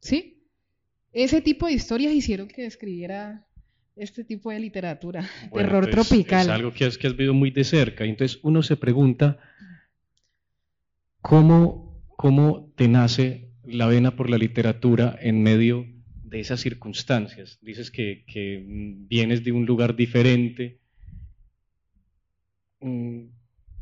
[0.00, 0.42] ¿Sí?
[1.12, 3.46] Ese tipo de historias hicieron que escribiera
[3.94, 6.42] este tipo de literatura, terror tropical.
[6.42, 8.04] Es algo que has, que has vivido muy de cerca.
[8.04, 9.38] Entonces uno se pregunta,
[11.22, 15.86] ¿cómo, cómo te nace la vena por la literatura en medio
[16.24, 17.58] de esas circunstancias.
[17.62, 18.24] Dices que,
[19.08, 20.80] vienes de un lugar diferente.
[22.80, 23.26] Mm,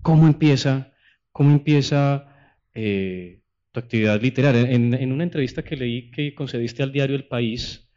[0.03, 0.93] ¿Cómo empieza,
[1.33, 2.29] cómo empieza
[2.75, 3.41] eh,
[3.73, 4.71] tu actividad literaria?
[4.71, 7.89] En, una entrevista que leí que concediste al diario El País,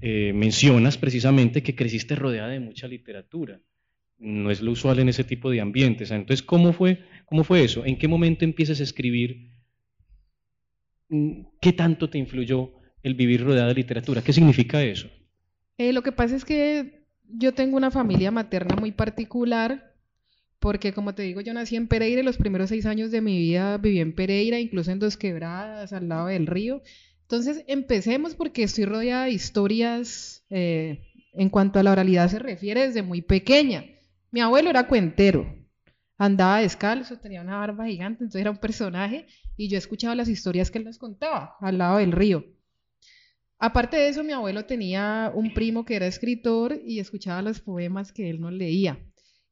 [0.00, 3.60] eh, mencionas precisamente que creciste rodeada de mucha literatura.
[4.18, 6.12] No es lo usual en ese tipo de ambientes.
[6.12, 7.84] Entonces, ¿cómo fue, cómo fue eso?
[7.84, 9.51] ¿En qué momento empiezas a escribir
[11.60, 12.72] ¿Qué tanto te influyó
[13.02, 14.22] el vivir rodeada de literatura?
[14.22, 15.08] ¿Qué significa eso?
[15.78, 19.94] Eh, lo que pasa es que yo tengo una familia materna muy particular,
[20.58, 23.78] porque como te digo, yo nací en Pereira los primeros seis años de mi vida
[23.78, 26.82] viví en Pereira, incluso en Dos Quebradas, al lado del río.
[27.22, 31.00] Entonces, empecemos porque estoy rodeada de historias eh,
[31.32, 33.84] en cuanto a la oralidad se refiere desde muy pequeña.
[34.30, 35.61] Mi abuelo era cuentero,
[36.24, 40.70] andaba descalzo, tenía una barba gigante, entonces era un personaje y yo escuchaba las historias
[40.70, 42.44] que él nos contaba al lado del río.
[43.58, 48.12] Aparte de eso, mi abuelo tenía un primo que era escritor y escuchaba los poemas
[48.12, 49.00] que él nos leía.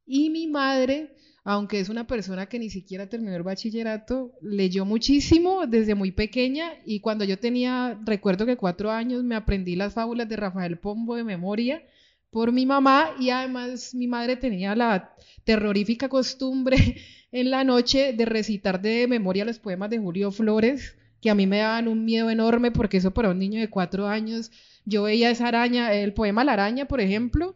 [0.06, 5.66] Y mi madre, aunque es una persona que ni siquiera terminó el bachillerato, leyó muchísimo
[5.66, 10.28] desde muy pequeña y cuando yo tenía, recuerdo que cuatro años, me aprendí las fábulas
[10.28, 11.82] de Rafael Pombo de memoria
[12.30, 15.14] por mi mamá y además mi madre tenía la
[15.44, 16.96] terrorífica costumbre
[17.32, 21.46] en la noche de recitar de memoria los poemas de Julio Flores, que a mí
[21.46, 24.50] me daban un miedo enorme porque eso para un niño de cuatro años,
[24.84, 27.54] yo veía esa araña, el poema La araña, por ejemplo,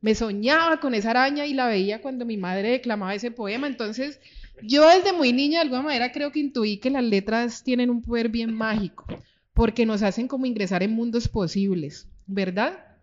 [0.00, 4.20] me soñaba con esa araña y la veía cuando mi madre declamaba ese poema, entonces
[4.62, 8.02] yo desde muy niña de alguna manera creo que intuí que las letras tienen un
[8.02, 9.06] poder bien mágico,
[9.52, 12.93] porque nos hacen como ingresar en mundos posibles, ¿verdad?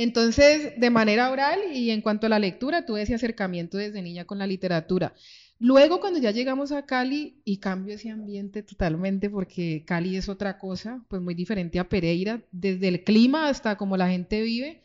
[0.00, 4.26] Entonces, de manera oral y en cuanto a la lectura, tuve ese acercamiento desde niña
[4.26, 5.12] con la literatura.
[5.58, 10.56] Luego, cuando ya llegamos a Cali y cambio ese ambiente totalmente, porque Cali es otra
[10.56, 14.84] cosa, pues muy diferente a Pereira, desde el clima hasta cómo la gente vive,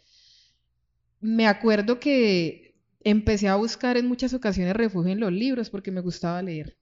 [1.21, 2.73] me acuerdo que
[3.03, 6.75] empecé a buscar en muchas ocasiones refugio en los libros porque me gustaba leer.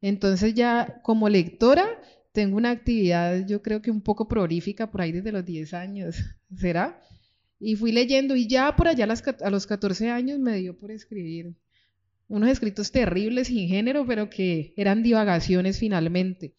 [0.00, 5.10] Entonces ya como lectora tengo una actividad yo creo que un poco prolífica por ahí
[5.10, 6.14] desde los 10 años,
[6.56, 7.02] ¿será?
[7.60, 11.54] Y fui leyendo y ya por allá a los 14 años me dio por escribir
[12.28, 16.54] unos escritos terribles sin género, pero que eran divagaciones finalmente.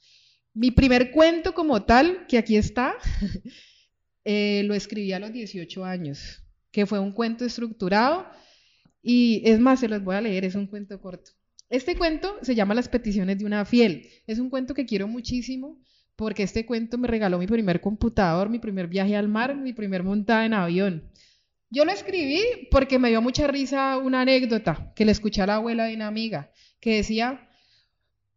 [0.54, 2.96] Mi primer cuento como tal, que aquí está,
[4.26, 8.28] eh, lo escribí a los 18 años, que fue un cuento estructurado
[9.02, 11.32] y es más, se los voy a leer, es un cuento corto.
[11.70, 14.10] Este cuento se llama Las peticiones de una fiel.
[14.26, 15.80] Es un cuento que quiero muchísimo
[16.20, 20.04] porque este cuento me regaló mi primer computador, mi primer viaje al mar, mi primer
[20.04, 21.10] montada en avión.
[21.70, 25.56] Yo lo escribí porque me dio mucha risa una anécdota que le escuché a la
[25.56, 26.52] abuela de una amiga
[26.82, 27.48] que decía,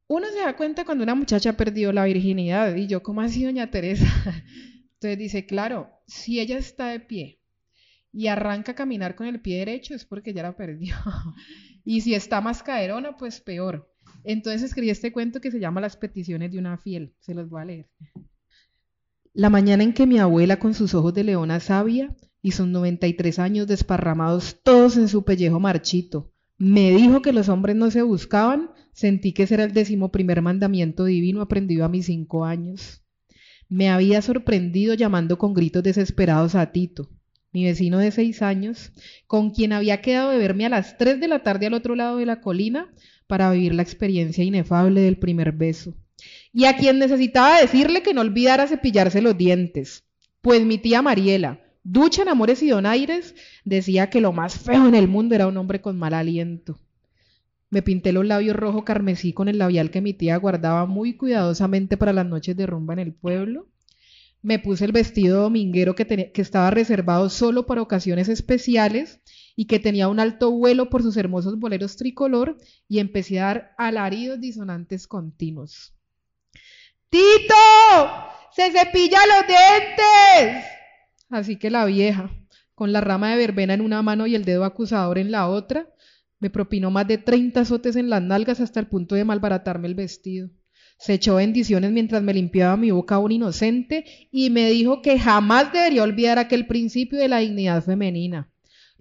[0.07, 3.69] uno se da cuenta cuando una muchacha perdió la virginidad y yo, ¿cómo así, doña
[3.73, 4.07] Teresa?
[4.95, 7.41] Entonces dice, claro, si ella está de pie
[8.13, 10.95] y arranca a caminar con el pie derecho es porque ya la perdió.
[11.85, 13.92] y si está más caerona, pues peor.
[14.25, 17.15] Entonces escribí este cuento que se llama Las peticiones de una fiel.
[17.21, 17.89] Se los voy a leer.
[19.35, 23.39] La mañana en que mi abuela con sus ojos de leona sabia y sus 93
[23.39, 26.33] años desparramados todos en su pellejo marchito,
[26.65, 30.43] me dijo que los hombres no se buscaban, sentí que ese era el décimo primer
[30.43, 33.03] mandamiento divino aprendido a mis cinco años.
[33.69, 37.09] Me había sorprendido llamando con gritos desesperados a Tito,
[37.53, 38.93] mi vecino de seis años,
[39.27, 42.19] con quien había quedado de verme a las tres de la tarde al otro lado
[42.19, 42.93] de la colina,
[43.33, 45.95] para vivir la experiencia inefable del primer beso.
[46.53, 50.05] Y a quien necesitaba decirle que no olvidara cepillarse los dientes.
[50.43, 54.95] Pues mi tía Mariela, ducha en amores y donaires, decía que lo más feo en
[54.95, 56.79] el mundo era un hombre con mal aliento.
[57.71, 61.97] Me pinté los labios rojo carmesí con el labial que mi tía guardaba muy cuidadosamente
[61.97, 63.67] para las noches de rumba en el pueblo.
[64.43, 69.23] Me puse el vestido dominguero que, que estaba reservado solo para ocasiones especiales
[69.57, 72.57] y que tenía un alto vuelo por sus hermosos boleros tricolor
[72.89, 75.95] y empecé a dar alaridos disonantes continuos.
[77.09, 77.55] ¡Tito!
[78.55, 80.65] ¡Se cepilla los dientes!
[81.31, 82.31] Así que la vieja,
[82.75, 85.89] con la rama de verbena en una mano y el dedo acusador en la otra,
[86.39, 89.95] me propinó más de treinta azotes en las nalgas hasta el punto de malbaratarme el
[89.95, 90.51] vestido.
[90.99, 95.73] Se echó bendiciones mientras me limpiaba mi boca un inocente y me dijo que jamás
[95.73, 98.52] debería olvidar aquel principio de la dignidad femenina.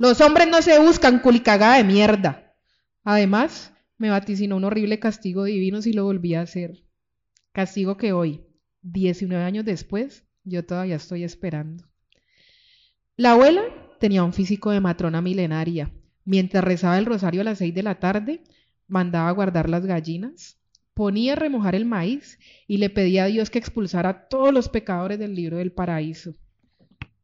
[0.01, 2.55] Los hombres no se buscan culicagada de mierda.
[3.03, 6.83] Además, me vaticinó un horrible castigo divino si lo volví a hacer.
[7.51, 8.41] Castigo que hoy,
[8.81, 11.83] 19 años después, yo todavía estoy esperando.
[13.15, 13.61] La abuela
[13.99, 15.91] tenía un físico de matrona milenaria.
[16.25, 18.41] Mientras rezaba el rosario a las seis de la tarde,
[18.87, 20.57] mandaba a guardar las gallinas,
[20.95, 24.67] ponía a remojar el maíz y le pedía a Dios que expulsara a todos los
[24.67, 26.33] pecadores del libro del paraíso.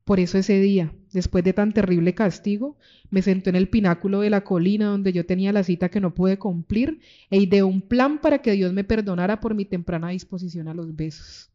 [0.08, 2.78] Por eso ese día, después de tan terrible castigo,
[3.10, 6.16] me senté en el pináculo de la colina donde yo tenía la cita que no
[6.16, 10.70] pude cumplir e ideé un plan para que Dios me perdonara por mi temprana disposición
[10.70, 11.52] a los besos.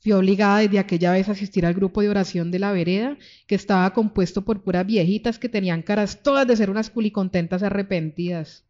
[0.00, 3.54] Fui obligada desde aquella vez a asistir al grupo de oración de la vereda, que
[3.54, 8.64] estaba compuesto por puras viejitas que tenían caras todas de ser unas culicontentas arrepentidas.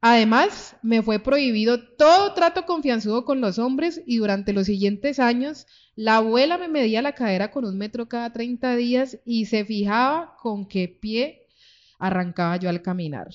[0.00, 5.66] Además, me fue prohibido todo trato confianzudo con los hombres y durante los siguientes años
[5.98, 10.36] la abuela me medía la cadera con un metro cada 30 días y se fijaba
[10.40, 11.48] con qué pie
[11.98, 13.26] arrancaba yo al caminar.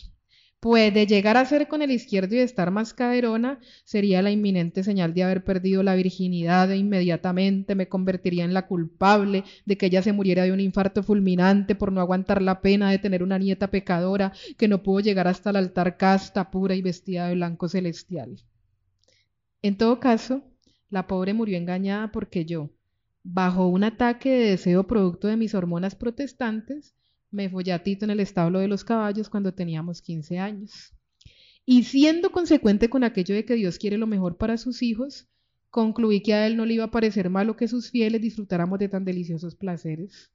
[0.61, 4.31] Pues de llegar a ser con el izquierdo y de estar más caderona sería la
[4.31, 9.77] inminente señal de haber perdido la virginidad e inmediatamente me convertiría en la culpable de
[9.77, 13.23] que ella se muriera de un infarto fulminante por no aguantar la pena de tener
[13.23, 17.35] una nieta pecadora que no pudo llegar hasta el altar casta, pura y vestida de
[17.35, 18.41] blanco celestial.
[19.61, 20.43] En todo caso,
[20.93, 22.69] la pobre murió engañada porque yo,
[23.23, 26.93] bajo un ataque de deseo producto de mis hormonas protestantes,
[27.31, 30.93] me follatito en el establo de los caballos cuando teníamos 15 años.
[31.65, 35.27] Y siendo consecuente con aquello de que Dios quiere lo mejor para sus hijos,
[35.71, 38.87] concluí que a él no le iba a parecer malo que sus fieles disfrutáramos de
[38.87, 40.31] tan deliciosos placeres.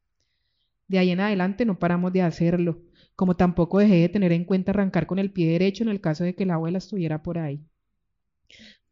[0.88, 2.82] De ahí en adelante no paramos de hacerlo,
[3.14, 6.24] como tampoco dejé de tener en cuenta arrancar con el pie derecho en el caso
[6.24, 7.62] de que la abuela estuviera por ahí.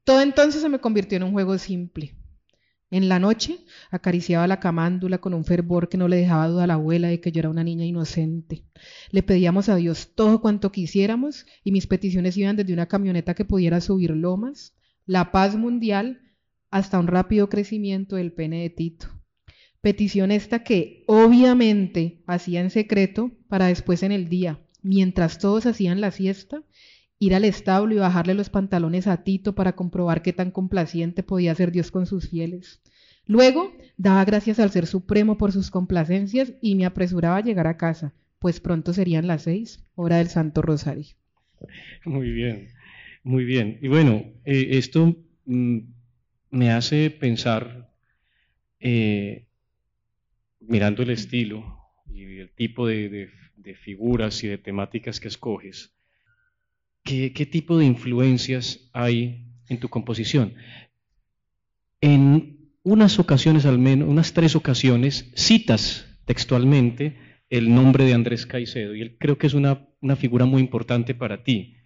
[0.06, 2.14] Todo entonces se me convirtió en un juego simple.
[2.92, 3.58] En la noche
[3.90, 7.20] acariciaba la camándula con un fervor que no le dejaba duda a la abuela de
[7.20, 8.62] que yo era una niña inocente.
[9.10, 13.44] Le pedíamos a Dios todo cuanto quisiéramos y mis peticiones iban desde una camioneta que
[13.44, 14.76] pudiera subir lomas,
[15.06, 16.20] la paz mundial,
[16.70, 19.08] hasta un rápido crecimiento del pene de Tito.
[19.80, 26.00] Petición esta que obviamente hacía en secreto para después en el día, mientras todos hacían
[26.00, 26.62] la siesta,
[27.18, 31.54] ir al establo y bajarle los pantalones a Tito para comprobar qué tan complaciente podía
[31.54, 32.80] ser Dios con sus fieles.
[33.26, 37.76] Luego daba gracias al Ser Supremo por sus complacencias y me apresuraba a llegar a
[37.76, 41.06] casa, pues pronto serían las seis, hora del Santo Rosario.
[42.04, 42.68] Muy bien,
[43.24, 43.78] muy bien.
[43.82, 45.78] Y bueno, eh, esto mm,
[46.50, 47.90] me hace pensar,
[48.78, 49.46] eh,
[50.60, 51.80] mirando el estilo
[52.12, 53.28] y el tipo de
[53.82, 55.95] figuras y de temáticas que escoges,
[57.06, 60.54] ¿qué, tipo de influencias hay en tu composición?
[62.00, 67.16] En unas ocasiones, al menos, unas tres ocasiones, citas textualmente
[67.48, 71.42] el nombre de Andrés Caicedo y él creo que es una, figura muy importante para
[71.42, 71.76] ti.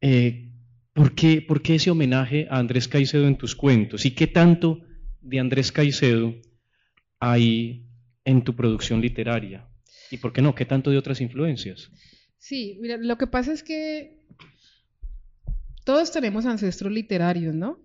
[0.00, 0.52] Eh,
[0.92, 4.04] ¿por, qué, ¿Por qué ese homenaje a Andrés Caicedo en tus cuentos?
[4.04, 4.80] ¿Y qué tanto
[5.20, 6.34] de Andrés Caicedo
[7.20, 7.86] hay
[8.24, 9.68] en tu producción literaria?
[10.10, 10.54] ¿Y por qué no?
[10.54, 11.90] ¿Qué tanto de otras influencias?
[12.42, 14.18] Sí, mira, lo que pasa es que
[15.84, 17.78] todos tenemos ancestros literarios, ¿no?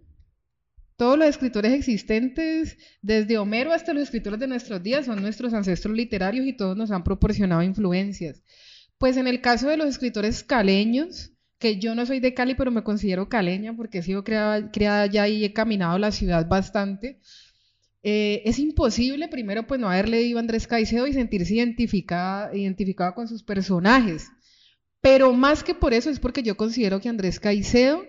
[0.95, 5.95] Todos los escritores existentes, desde Homero hasta los escritores de nuestros días, son nuestros ancestros
[5.95, 8.41] literarios y todos nos han proporcionado influencias.
[8.97, 12.71] Pues en el caso de los escritores caleños, que yo no soy de Cali, pero
[12.71, 17.19] me considero caleña porque he sido creada, creada allá y he caminado la ciudad bastante,
[18.01, 23.13] eh, es imposible, primero, pues no haber leído a Andrés Caicedo y sentirse identificada, identificada
[23.13, 24.29] con sus personajes.
[25.01, 28.03] Pero más que por eso es porque yo considero que Andrés Caicedo,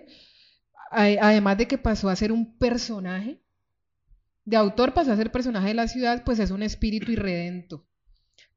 [0.90, 3.42] además de que pasó a ser un personaje,
[4.44, 7.86] de autor pasó a ser personaje de la ciudad, pues es un espíritu irredento.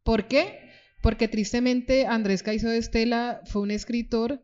[0.03, 0.71] ¿Por qué?
[1.01, 4.41] Porque tristemente Andrés Caicedo de Estela fue un escritor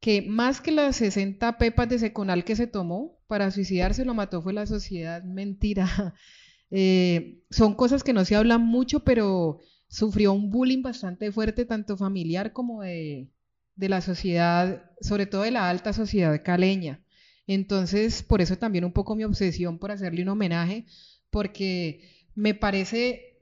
[0.00, 4.42] que más que las 60 pepas de seconal que se tomó para suicidarse, lo mató
[4.42, 5.22] fue la sociedad.
[5.22, 6.14] Mentira.
[6.72, 11.96] Eh, son cosas que no se hablan mucho, pero sufrió un bullying bastante fuerte, tanto
[11.96, 13.28] familiar como de,
[13.76, 17.02] la sociedad, sobre todo de la alta sociedad caleña.
[17.46, 20.86] Entonces, por eso también un poco mi obsesión por hacerle un homenaje,
[21.30, 23.38] porque me parece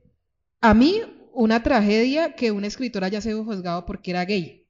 [0.60, 1.00] a mí
[1.32, 4.66] una tragedia que un escritor haya sido juzgado porque era gay.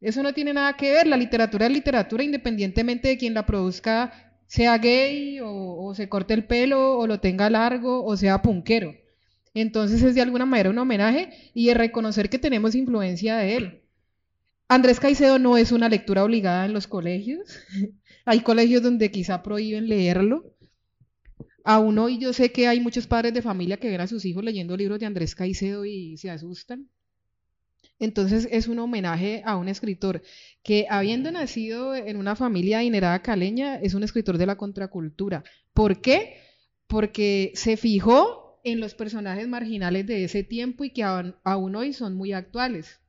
[0.00, 4.12] Eso no tiene nada que ver, la literatura es literatura independientemente de quien la produzca
[4.46, 8.94] sea gay o, o se corte el pelo o lo tenga largo o sea punquero.
[9.54, 13.80] Entonces es de alguna manera un homenaje y de reconocer que tenemos influencia de él.
[14.68, 17.58] Andrés Caicedo no es una lectura obligada en los colegios.
[18.24, 20.52] hay colegios donde quizá prohíben leerlo.
[21.62, 24.44] Aún hoy yo sé que hay muchos padres de familia que ven a sus hijos
[24.44, 26.88] leyendo libros de Andrés Caicedo y se asustan.
[27.98, 30.22] Entonces es un homenaje a un escritor
[30.62, 35.44] que habiendo nacido en una familia adinerada caleña, es un escritor de la contracultura.
[35.72, 36.38] ¿Por qué?
[36.86, 41.34] Porque se fijó en los personajes marginales de ese tiempo y que aún,
[41.76, 43.00] hoy son muy actuales.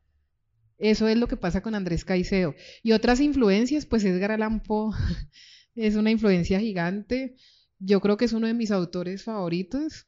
[0.77, 2.53] Eso es lo que pasa con Andrés Caicedo.
[2.83, 4.93] Y otras influencias, pues Edgar Allan Poe
[5.75, 7.35] es una influencia gigante.
[7.79, 10.05] Yo creo que es uno de mis autores favoritos.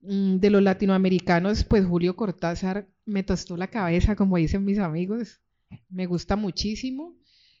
[0.00, 5.40] Mm, de los latinoamericanos, pues Julio Cortázar me tostó la cabeza, como dicen mis amigos.
[5.88, 7.16] Me gusta muchísimo.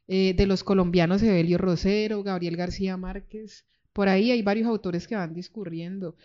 [0.08, 3.66] Eh, de los colombianos, Evelio Rosero, Gabriel García Márquez.
[3.92, 6.16] Por ahí hay varios autores que van discurriendo.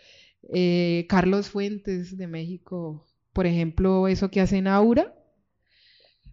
[0.52, 5.14] Eh, Carlos Fuentes de México, por ejemplo, eso que hace en Aura.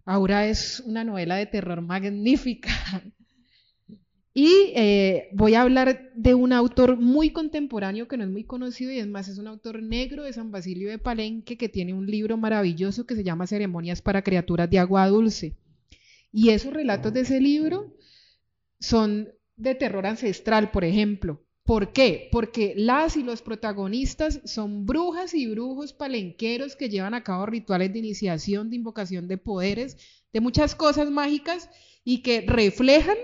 [0.04, 2.70] Aura es una novela de terror magnífica.
[4.34, 8.90] Y eh, voy a hablar de un autor muy contemporáneo que no es muy conocido
[8.90, 12.06] y es más, es un autor negro de San Basilio de Palenque que tiene un
[12.06, 15.58] libro maravilloso que se llama Ceremonias para Criaturas de Agua Dulce.
[16.32, 17.94] Y esos relatos de ese libro
[18.80, 21.44] son de terror ancestral, por ejemplo.
[21.64, 22.28] ¿Por qué?
[22.32, 27.92] Porque las y los protagonistas son brujas y brujos palenqueros que llevan a cabo rituales
[27.92, 29.96] de iniciación, de invocación de poderes,
[30.32, 31.70] de muchas cosas mágicas
[32.04, 33.16] y que reflejan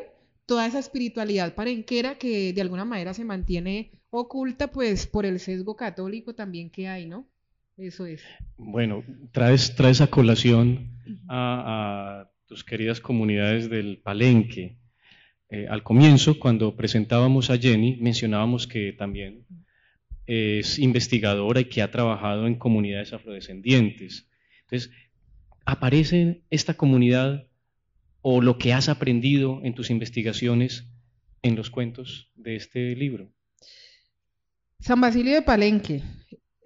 [0.46, 5.76] toda esa espiritualidad palenquera que de alguna manera se mantiene oculta pues por el sesgo
[5.76, 7.26] católico también que hay, ¿no?
[7.76, 8.22] Eso es.
[8.56, 10.96] Bueno, traes, traes a colación
[11.28, 14.78] a, a tus queridas comunidades del Palenque.
[15.50, 19.46] Eh, al comienzo, cuando presentábamos a Jenny, mencionábamos que también
[20.26, 24.28] es investigadora y que ha trabajado en comunidades afrodescendientes.
[24.62, 24.90] Entonces,
[25.64, 27.46] ¿aparece esta comunidad
[28.20, 30.84] o lo que has aprendido en tus investigaciones
[31.40, 33.32] en los cuentos de este libro?
[34.80, 36.02] San Basilio de Palenque.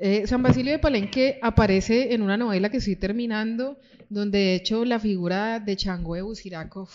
[0.01, 3.79] Eh, San Basilio de Palenque aparece en una novela que estoy terminando,
[4.09, 6.89] donde de hecho la figura de Chango de Buciraco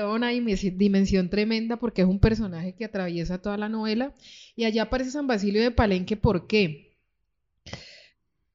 [0.00, 4.14] da una dimensión tremenda porque es un personaje que atraviesa toda la novela.
[4.54, 6.96] Y allá aparece San Basilio de Palenque, ¿por qué?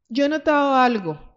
[0.10, 1.32] Yo he notado algo.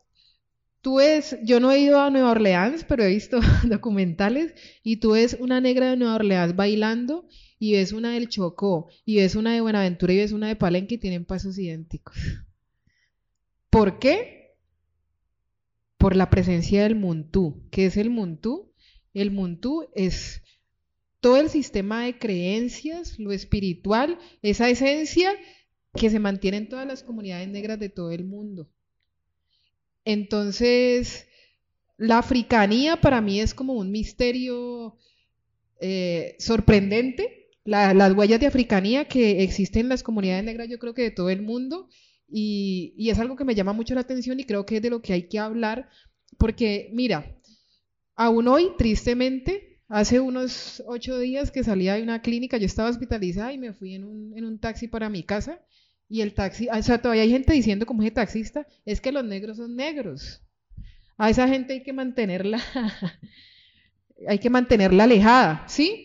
[0.80, 5.12] Tú ves, yo no he ido a Nueva Orleans, pero he visto documentales y tú
[5.12, 7.26] ves una negra de Nueva Orleans bailando
[7.58, 10.96] y ves una del Chocó y ves una de Buenaventura y ves una de Palenque
[10.96, 12.16] y tienen pasos idénticos.
[13.70, 14.56] ¿Por qué?
[15.96, 17.66] Por la presencia del Muntú.
[17.70, 18.73] ¿Qué es el Muntú?
[19.14, 20.42] El Muntú es
[21.20, 25.32] todo el sistema de creencias, lo espiritual, esa esencia
[25.94, 28.68] que se mantiene en todas las comunidades negras de todo el mundo.
[30.04, 31.26] Entonces,
[31.96, 34.98] la africanía para mí es como un misterio
[35.80, 37.48] eh, sorprendente.
[37.64, 41.30] las huellas de africanía que existen en las comunidades negras, yo creo que de todo
[41.30, 41.88] el mundo,
[42.28, 45.00] y es algo que me llama mucho la atención y creo que es de lo
[45.00, 45.88] que hay que hablar,
[46.36, 47.34] porque mira,
[48.16, 53.52] aún hoy, tristemente, hace unos ocho días que salía de una clínica, yo estaba hospitalizada
[53.52, 55.60] y me fui en un, en un taxi para mi casa
[56.08, 59.24] y el taxi, o sea, todavía hay gente diciendo como ese taxista, es que los
[59.24, 60.42] negros son negros.
[61.16, 62.60] A esa gente hay que mantenerla,
[64.28, 66.03] hay que mantenerla alejada, ¿sí?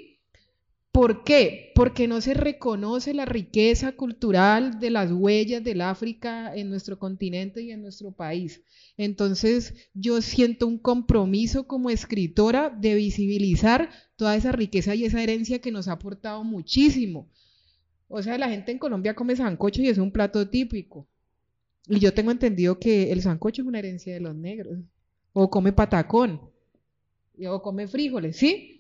[0.92, 1.72] ¿Por qué?
[1.76, 7.62] Porque no se reconoce la riqueza cultural de las huellas del África en nuestro continente
[7.62, 8.64] y en nuestro país.
[8.98, 15.60] Entonces, yo siento un compromiso como escritora de visibilizar toda esa riqueza y esa herencia
[15.60, 17.30] que nos ha aportado muchísimo.
[18.08, 21.08] O sea, la gente en Colombia come sancocho y es un plato típico.
[21.88, 24.80] Y yo tengo entendido que el sancocho es una herencia de los negros.
[25.34, 26.42] O come patacón.
[27.48, 28.79] O come frijoles, ¿sí?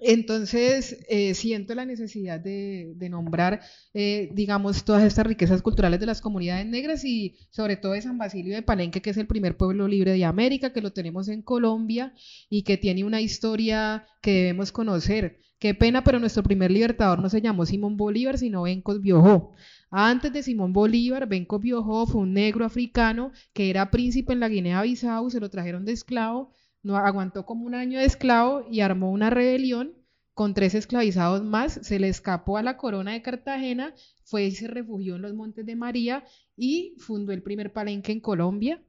[0.00, 3.60] Entonces, eh, siento la necesidad de, nombrar,
[3.92, 8.18] eh, digamos, todas estas riquezas culturales de las comunidades negras y sobre todo de San
[8.18, 11.42] Basilio de Palenque, que es el primer pueblo libre de América, que lo tenemos en
[11.42, 12.12] Colombia
[12.50, 15.38] y que tiene una historia que debemos conocer.
[15.58, 19.52] Qué pena, pero nuestro primer libertador no se llamó Simón Bolívar, sino Bencos Biojó.
[19.90, 24.48] Antes de Simón Bolívar, Bencos Biojó fue un negro africano que era príncipe en la
[24.48, 26.52] Guinea-Bissau, se lo trajeron de esclavo
[26.92, 29.94] aguantó como un año de esclavo y armó una rebelión
[30.34, 34.66] con tres esclavizados más, se le escapó a la corona de Cartagena, fue y se
[34.66, 36.24] refugió en los Montes de María
[36.56, 38.82] y fundó el primer palenque en Colombia,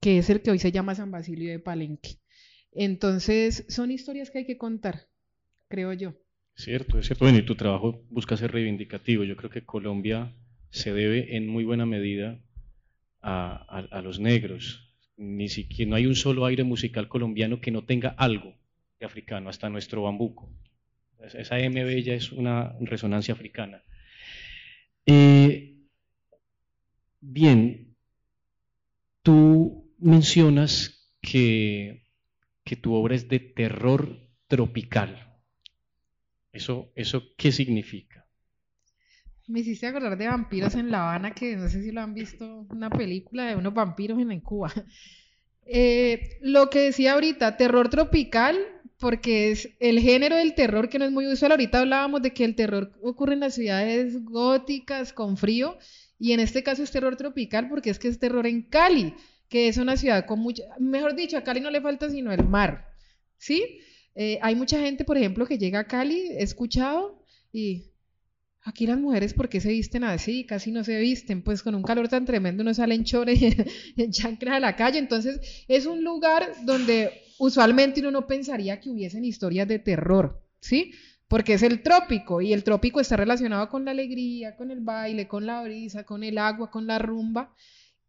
[0.00, 2.20] que es el que hoy se llama San Basilio de Palenque.
[2.72, 5.08] Entonces, son historias que hay que contar,
[5.68, 6.14] creo yo.
[6.54, 7.24] Cierto, es cierto.
[7.24, 9.24] Bueno, y tu trabajo busca ser reivindicativo.
[9.24, 10.34] Yo creo que Colombia
[10.70, 12.40] se debe en muy buena medida
[13.20, 14.87] a los negros,
[15.18, 18.54] ni siquiera no hay un solo aire musical colombiano que no tenga algo
[18.98, 20.48] de africano, hasta nuestro bambuco.
[21.20, 23.82] Esa M bella es una resonancia africana.
[25.04, 25.76] Eh,
[27.20, 27.96] bien,
[29.22, 32.04] tú mencionas que,
[32.64, 35.36] que tu obra es de terror tropical.
[36.52, 38.17] ¿Eso, ¿Eso qué significa?
[39.48, 42.66] Me hiciste acordar de vampiros en La Habana, que no sé si lo han visto,
[42.68, 44.72] una película de unos vampiros en Cuba.
[45.70, 48.56] Eh, lo que decía ahorita, terror tropical,
[48.98, 51.50] porque es el género del terror que no es muy usual.
[51.52, 55.76] Ahorita hablábamos de que el terror ocurre en las ciudades góticas con frío,
[56.18, 59.12] y en este caso es terror tropical porque es que es terror en Cali,
[59.50, 62.48] que es una ciudad con mucha, mejor dicho, a Cali no le falta sino el
[62.48, 62.86] mar,
[63.36, 63.80] ¿sí?
[64.14, 67.22] Eh, hay mucha gente, por ejemplo, que llega a Cali, he escuchado,
[67.52, 67.92] y
[68.62, 70.44] Aquí las mujeres, ¿por qué se visten así?
[70.44, 73.40] Casi no se visten, pues con un calor tan tremendo no salen chores
[73.96, 74.98] en chanclas a la calle.
[74.98, 80.92] Entonces, es un lugar donde usualmente uno no pensaría que hubiesen historias de terror, ¿sí?
[81.28, 85.28] Porque es el trópico y el trópico está relacionado con la alegría, con el baile,
[85.28, 87.54] con la brisa, con el agua, con la rumba.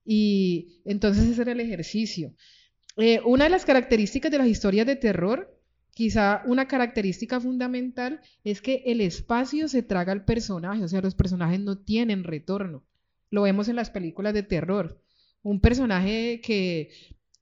[0.03, 2.33] Y entonces ese era el ejercicio.
[2.97, 5.58] Eh, una de las características de las historias de terror
[5.99, 11.13] Quizá una característica fundamental es que el espacio se traga al personaje, o sea, los
[11.13, 12.85] personajes no tienen retorno.
[13.29, 15.03] Lo vemos en las películas de terror.
[15.43, 16.91] Un personaje que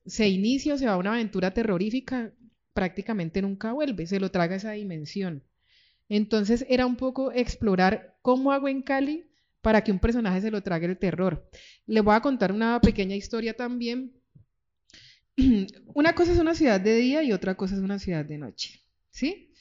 [0.08, 2.34] se inicia o se va a una aventura terrorífica
[2.74, 5.44] prácticamente nunca vuelve, se lo traga esa dimensión.
[6.10, 9.30] Entonces era un poco explorar cómo hago en Cali
[9.62, 11.48] para que un personaje se lo trague el terror.
[11.86, 14.17] Le voy a contar una pequeña historia también.
[15.98, 18.84] Una cosa es una ciudad de día y otra cosa es una ciudad de noche,
[19.10, 19.52] ¿sí?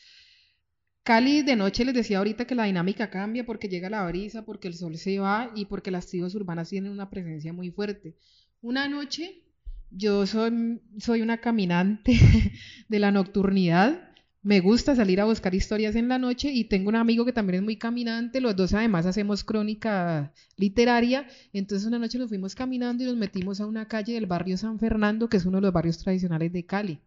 [1.03, 4.69] Cali de noche les decía ahorita que la dinámica cambia porque llega la brisa, porque
[4.69, 8.19] el sol se va y porque las tribus urbanas tienen una presencia muy fuerte.
[8.61, 9.45] Una noche
[9.91, 12.13] yo soy, soy una caminante
[12.91, 14.06] de la nocturnidad
[14.47, 17.57] me gusta salir a buscar historias en la noche y tengo un amigo que también
[17.57, 23.03] es muy caminante, los dos además hacemos crónica literaria, entonces una noche nos fuimos caminando
[23.03, 25.73] y nos metimos a una calle del barrio San Fernando, que es uno de los
[25.73, 27.01] barrios tradicionales de Cali.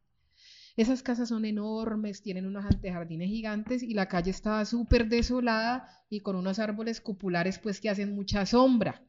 [0.75, 6.19] Esas casas son enormes, tienen unos antejardines gigantes y la calle estaba súper desolada y
[6.19, 9.01] con unos árboles cupulares pues que hacen mucha sombra.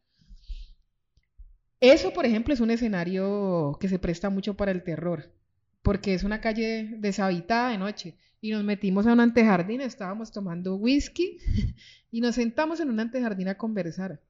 [1.81, 5.39] Eso, por ejemplo, es un escenario que se presta mucho para el terror
[5.83, 8.16] porque es una calle deshabitada de noche.
[8.41, 11.39] Y nos metimos a un antejardín, estábamos tomando whisky
[12.11, 14.20] y nos sentamos en un antejardín a conversar.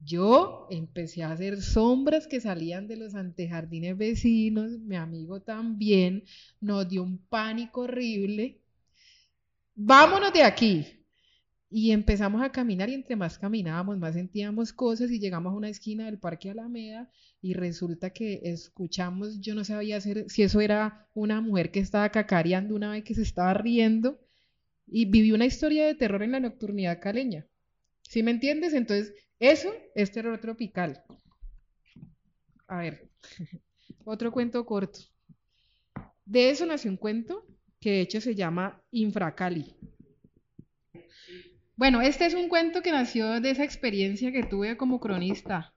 [0.00, 6.24] Yo empecé a hacer sombras que salían de los antejardines vecinos, mi amigo también,
[6.60, 8.60] nos dio un pánico horrible.
[9.74, 10.86] Vámonos de aquí,
[11.70, 15.68] y empezamos a caminar y entre más caminábamos, más sentíamos cosas y llegamos a una
[15.68, 17.10] esquina del Parque Alameda
[17.42, 22.74] y resulta que escuchamos, yo no sabía si eso era una mujer que estaba cacareando
[22.74, 24.18] una vez que se estaba riendo
[24.86, 27.46] y viví una historia de terror en la nocturnidad caleña.
[28.02, 28.72] ¿Sí me entiendes?
[28.72, 31.04] Entonces, eso es terror tropical.
[32.66, 33.10] A ver,
[34.04, 35.00] otro cuento corto.
[36.24, 37.46] De eso nació un cuento
[37.80, 39.76] que de hecho se llama Infracali.
[41.78, 45.72] Bueno, este es un cuento que nació de esa experiencia que tuve como cronista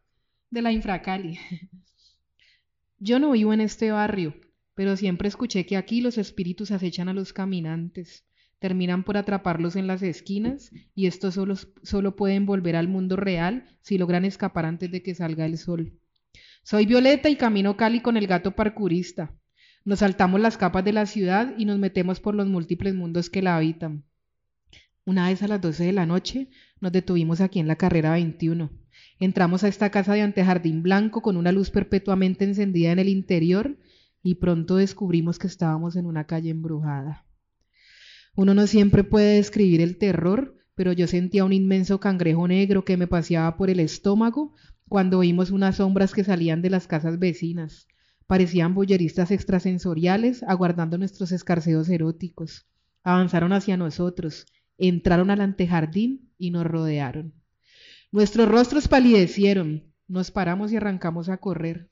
[0.49, 1.37] de la Infracali.
[2.97, 4.33] Yo no vivo en este barrio,
[4.73, 8.25] pero siempre escuché que aquí los espíritus acechan a los caminantes,
[8.57, 13.67] terminan por atraparlos en las esquinas y estos solo, solo pueden volver al mundo real
[13.81, 15.99] si logran escapar antes de que salga el sol.
[16.63, 19.35] Soy Violeta y camino Cali con el gato parkurista.
[19.85, 23.43] Nos saltamos las capas de la ciudad y nos metemos por los múltiples mundos que
[23.43, 24.03] la habitan.
[25.03, 26.49] Una vez a las 12 de la noche
[26.79, 28.69] nos detuvimos aquí en la carrera 21.
[29.19, 33.79] Entramos a esta casa de antejardín blanco con una luz perpetuamente encendida en el interior
[34.21, 37.25] y pronto descubrimos que estábamos en una calle embrujada.
[38.35, 42.95] Uno no siempre puede describir el terror, pero yo sentía un inmenso cangrejo negro que
[42.95, 44.53] me paseaba por el estómago
[44.87, 47.87] cuando vimos unas sombras que salían de las casas vecinas.
[48.27, 52.67] Parecían boyeristas extrasensoriales aguardando nuestros escarceos eróticos.
[53.03, 54.45] Avanzaron hacia nosotros
[54.87, 57.33] entraron al antejardín y nos rodearon.
[58.11, 61.89] Nuestros rostros palidecieron, nos paramos y arrancamos a correr.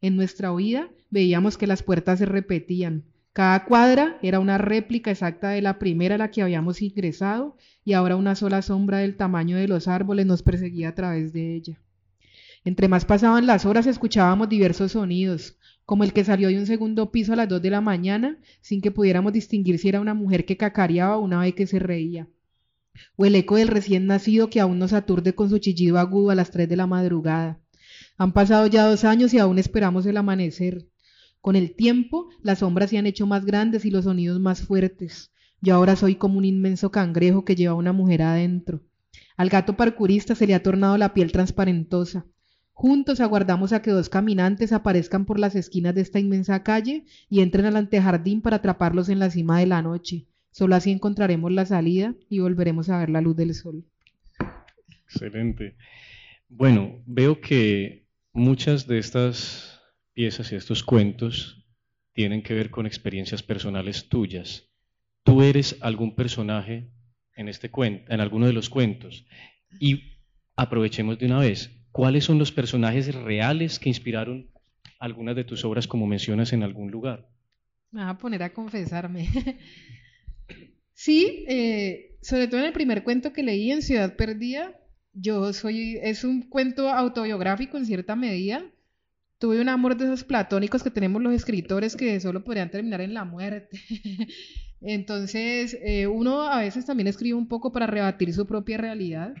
[0.00, 3.04] En nuestra huida veíamos que las puertas se repetían.
[3.32, 7.94] Cada cuadra era una réplica exacta de la primera a la que habíamos ingresado y
[7.94, 11.80] ahora una sola sombra del tamaño de los árboles nos perseguía a través de ella.
[12.64, 15.56] Entre más pasaban las horas escuchábamos diversos sonidos,
[15.86, 18.80] como el que salió de un segundo piso a las dos de la mañana, sin
[18.80, 22.28] que pudiéramos distinguir si era una mujer que cacareaba o una vez que se reía,
[23.14, 26.34] o el eco del recién nacido que aún nos aturde con su chillido agudo a
[26.34, 27.60] las tres de la madrugada.
[28.18, 30.88] Han pasado ya dos años y aún esperamos el amanecer.
[31.40, 35.30] Con el tiempo, las sombras se han hecho más grandes y los sonidos más fuertes.
[35.60, 38.82] Yo ahora soy como un inmenso cangrejo que lleva a una mujer adentro.
[39.36, 42.26] Al gato parcurista se le ha tornado la piel transparentosa.
[42.78, 47.40] Juntos aguardamos a que dos caminantes aparezcan por las esquinas de esta inmensa calle y
[47.40, 50.26] entren al antejardín para atraparlos en la cima de la noche.
[50.50, 53.86] Solo así encontraremos la salida y volveremos a ver la luz del sol.
[55.06, 55.78] Excelente.
[56.50, 58.04] Bueno, veo que
[58.34, 59.80] muchas de estas
[60.12, 61.64] piezas y estos cuentos
[62.12, 64.68] tienen que ver con experiencias personales tuyas.
[65.22, 66.90] ¿Tú eres algún personaje
[67.36, 69.24] en este cuento, en alguno de los cuentos?
[69.80, 70.18] Y
[70.56, 74.50] aprovechemos de una vez, ¿Cuáles son los personajes reales que inspiraron
[74.98, 77.26] algunas de tus obras como mencionas en algún lugar?
[77.90, 79.30] Me voy a poner a confesarme.
[80.92, 84.78] sí, eh, sobre todo en el primer cuento que leí en Ciudad Perdida,
[85.14, 88.62] yo soy, es un cuento autobiográfico en cierta medida.
[89.38, 93.14] Tuve un amor de esos platónicos que tenemos los escritores que solo podrían terminar en
[93.14, 93.80] la muerte.
[94.82, 99.32] Entonces, eh, uno a veces también escribe un poco para rebatir su propia realidad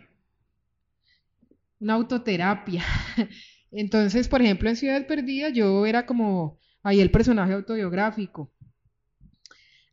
[1.80, 2.84] una autoterapia.
[3.70, 8.52] Entonces, por ejemplo, en Ciudad Perdida yo era como ahí el personaje autobiográfico.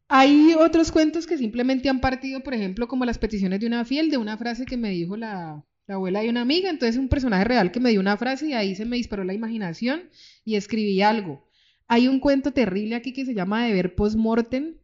[0.07, 4.11] Hay otros cuentos que simplemente han partido, por ejemplo, como las peticiones de una fiel,
[4.11, 7.71] de una frase que me dijo la, abuela de una amiga, entonces un personaje real
[7.71, 10.09] que me dio una frase y ahí se me disparó la imaginación
[10.45, 11.49] y escribí algo.
[11.87, 14.75] Hay un cuento terrible aquí que se llama Deber Postmortem,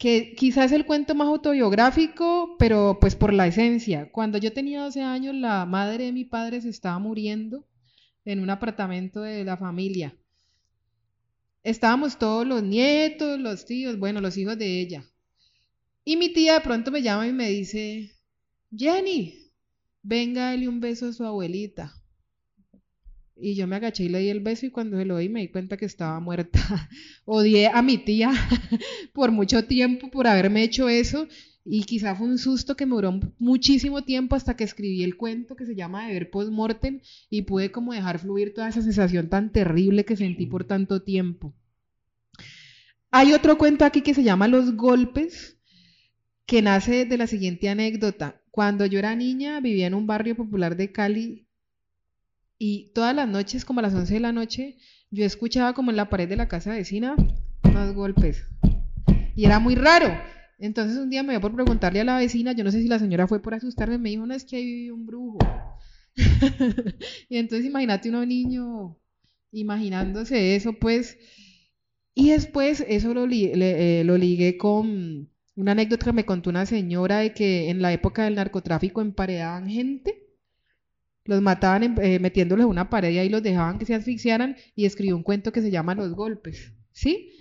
[0.00, 4.10] que quizás es el cuento más autobiográfico, pero pues por la esencia.
[4.10, 7.66] Cuando yo tenía 12 años, la madre de mi padre se estaba muriendo
[8.24, 10.16] en un apartamento de la familia.
[11.62, 15.04] Estábamos todos los nietos, los tíos, bueno, los hijos de ella.
[16.02, 18.10] Y mi tía de pronto me llama y me dice,
[18.74, 19.52] Jenny,
[20.02, 21.99] venga, dale un beso a su abuelita.
[23.40, 25.40] Y yo me agaché y le di el beso y cuando se lo di me
[25.40, 26.60] di cuenta que estaba muerta.
[27.24, 28.32] Odié a mi tía
[29.14, 31.26] por mucho tiempo por haberme hecho eso
[31.64, 35.56] y quizá fue un susto que me duró muchísimo tiempo hasta que escribí el cuento
[35.56, 40.04] que se llama Deber Postmortem y pude como dejar fluir toda esa sensación tan terrible
[40.04, 41.54] que sentí por tanto tiempo.
[43.10, 45.58] Hay otro cuento aquí que se llama Los Golpes,
[46.46, 48.40] que nace de la siguiente anécdota.
[48.50, 51.46] Cuando yo era niña vivía en un barrio popular de Cali
[52.62, 54.76] y todas las noches, como a las 11 de la noche,
[55.10, 57.16] yo escuchaba como en la pared de la casa vecina
[57.72, 58.44] más golpes.
[59.34, 60.12] Y era muy raro.
[60.58, 62.98] Entonces un día me dio por preguntarle a la vecina, yo no sé si la
[62.98, 65.38] señora fue por asustarme, me dijo, no, es que ahí vive un brujo.
[67.30, 68.98] y entonces imagínate un niño
[69.52, 71.16] imaginándose eso, pues.
[72.14, 77.20] Y después eso lo, eh, lo ligué con una anécdota que me contó una señora
[77.20, 80.29] de que en la época del narcotráfico emparedaban gente
[81.30, 85.16] los mataban eh, metiéndoles una pared y ahí los dejaban que se asfixiaran y escribió
[85.16, 87.36] un cuento que se llama Los Golpes, ¿sí?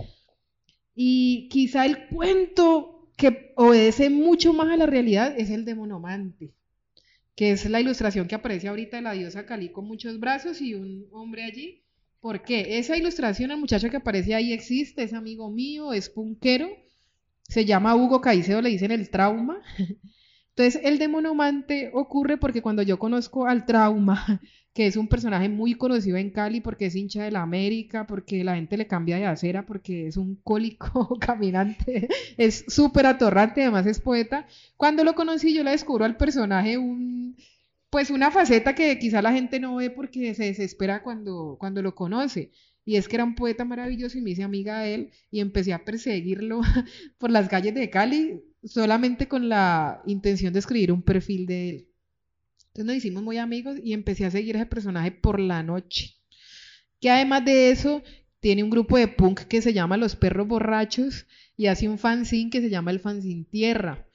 [0.94, 6.54] Y quizá el cuento que obedece mucho más a la realidad es el de Monomante,
[7.36, 10.76] que es la ilustración que aparece ahorita de la diosa Cali con muchos brazos y
[10.76, 11.84] un hombre allí.
[12.20, 12.78] ¿Por qué?
[12.78, 16.70] Esa ilustración, el muchacho que aparece ahí existe, es amigo mío, es punquero,
[17.48, 19.64] se llama Hugo Caicedo, le dicen el trauma.
[20.60, 24.42] Entonces, el demonomante ocurre porque cuando yo conozco al trauma,
[24.74, 28.44] que es un personaje muy conocido en Cali porque es hincha de la América, porque
[28.44, 33.86] la gente le cambia de acera, porque es un cólico caminante, es súper atorrante, además
[33.86, 34.48] es poeta.
[34.76, 37.38] Cuando lo conocí, yo le descubro al personaje un,
[37.90, 41.96] pues una faceta que quizá la gente no ve porque se desespera cuando, cuando lo
[41.96, 42.52] conoce.
[42.84, 45.72] Y es que era un poeta maravilloso y me hice amiga de él y empecé
[45.72, 46.60] a perseguirlo
[47.18, 51.88] por las calles de Cali solamente con la intención de escribir un perfil de él.
[52.68, 56.16] Entonces nos hicimos muy amigos y empecé a seguir ese personaje por la noche.
[57.00, 58.04] Que además de eso,
[58.40, 61.26] tiene un grupo de punk que se llama Los Perros Borrachos
[61.58, 64.08] y hace un fanzine que se llama El Fanzine Tierra.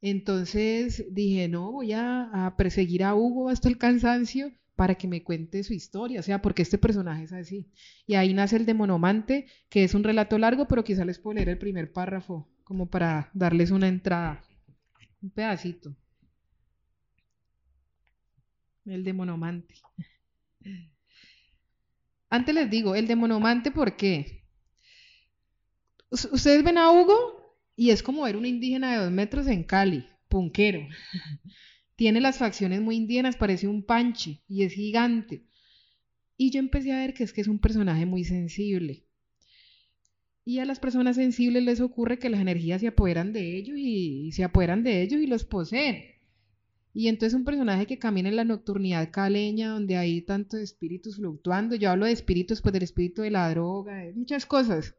[0.00, 5.22] Entonces dije, no, voy a, a, perseguir a Hugo hasta el cansancio para que me
[5.22, 7.70] cuente su historia, o sea, porque este personaje es así.
[8.06, 11.36] Y ahí nace el de Monomante, que es un relato largo, pero quizá les puedo
[11.36, 14.42] leer el primer párrafo como para darles una entrada,
[15.22, 15.94] un pedacito.
[18.84, 19.74] El de monomante.
[22.28, 24.44] Antes les digo, el de monomante, ¿por qué?
[26.10, 27.44] Ustedes ven a Hugo
[27.76, 30.80] y es como ver un indígena de dos metros en Cali, punquero.
[31.96, 35.46] Tiene las facciones muy indígenas, parece un panche y es gigante.
[36.36, 39.03] Y yo empecé a ver que es que es un personaje muy sensible.
[40.44, 44.30] Y a las personas sensibles les ocurre que las energías se apoderan de ellos y,
[44.32, 46.04] se apoderan de ellos y los poseen.
[46.92, 51.74] Y entonces un personaje que camina en la nocturnidad caleña, donde hay tantos espíritus fluctuando.
[51.74, 54.94] Yo hablo de espíritus, pues del espíritu de la droga, de muchas cosas.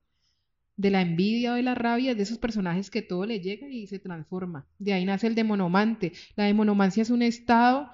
[0.75, 3.87] De la envidia o de la rabia, de esos personajes que todo le llega y
[3.87, 4.67] se transforma.
[4.77, 6.11] De ahí nace el demonomante.
[6.35, 7.89] La demonomancia es un estado,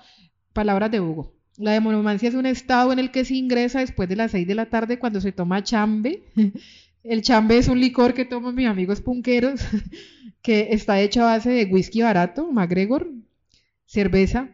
[0.54, 1.36] palabras de Hugo.
[1.58, 4.56] La demonomancia es un estado en el que se ingresa después de las seis de
[4.56, 6.24] la tarde cuando se toma chambe
[7.04, 9.62] El chambe es un licor que toman mis amigos punqueros,
[10.42, 13.12] que está hecho a base de whisky barato, MacGregor,
[13.86, 14.50] cerveza,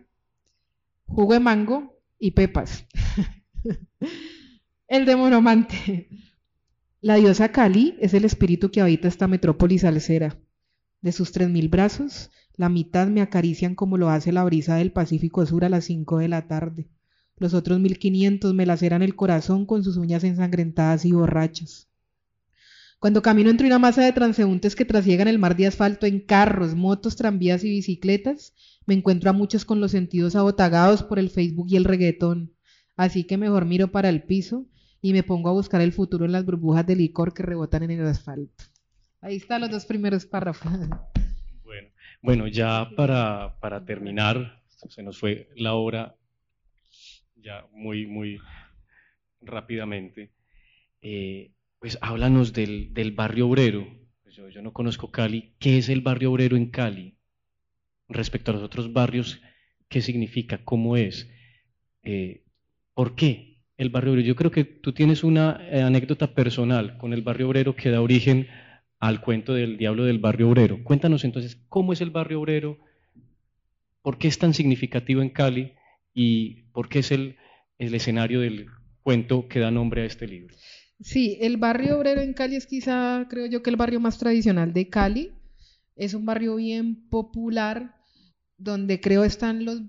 [1.06, 2.86] jugo de mango y pepas.
[4.88, 6.10] el demonomante.
[7.02, 10.38] La diosa Kali es el espíritu que habita esta metrópolis alcera.
[11.02, 14.92] De sus tres mil brazos, la mitad me acarician como lo hace la brisa del
[14.92, 16.88] Pacífico Sur a las cinco de la tarde.
[17.36, 21.87] Los otros mil quinientos me laceran el corazón con sus uñas ensangrentadas y borrachas.
[23.00, 26.74] Cuando camino entre una masa de transeúntes que trasiegan el mar de asfalto en carros,
[26.74, 28.56] motos, tranvías y bicicletas,
[28.88, 32.56] me encuentro a muchos con los sentidos abotagados por el Facebook y el reggaetón.
[32.96, 34.66] Así que mejor miro para el piso
[35.00, 37.92] y me pongo a buscar el futuro en las burbujas de licor que rebotan en
[37.92, 38.64] el asfalto.
[39.22, 40.72] Ahí están los dos primeros párrafos.
[41.64, 41.90] Bueno,
[42.22, 46.16] bueno ya para, para terminar, se nos fue la hora
[47.36, 48.40] ya muy, muy
[49.42, 50.32] rápidamente.
[51.02, 53.88] Eh, pues háblanos del, barrio obrero.
[54.24, 55.54] Pues yo, no conozco Cali.
[55.60, 57.18] ¿Qué es el barrio obrero en Cali?
[58.10, 59.42] Respecto a los otros barrios,
[59.90, 60.64] ¿qué significa?
[60.64, 61.30] ¿Cómo es?
[62.04, 62.44] Eh,
[62.94, 64.28] ¿Por qué el barrio obrero?
[64.28, 68.02] Yo creo que tú tienes una eh, anécdota personal con el barrio obrero que da
[68.02, 68.48] origen
[69.00, 70.84] al cuento del diablo del barrio obrero.
[70.84, 72.80] Cuéntanos entonces cómo es el barrio obrero,
[74.02, 75.74] por qué es tan significativo en Cali
[76.14, 77.38] y por qué es el,
[77.78, 78.68] el escenario del
[79.04, 80.56] cuento que da nombre a este libro.
[81.00, 84.74] Sí, el barrio obrero en Cali es quizá, creo yo, que el barrio más tradicional
[84.74, 85.32] de Cali.
[85.96, 87.96] Es un barrio bien popular,
[88.58, 89.82] donde creo están los,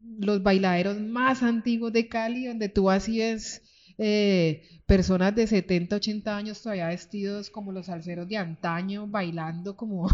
[0.00, 3.62] los bailaderos más antiguos de Cali, donde tú así es
[3.98, 10.08] eh, personas de 70, 80 años todavía vestidos como los salseros de antaño, bailando como,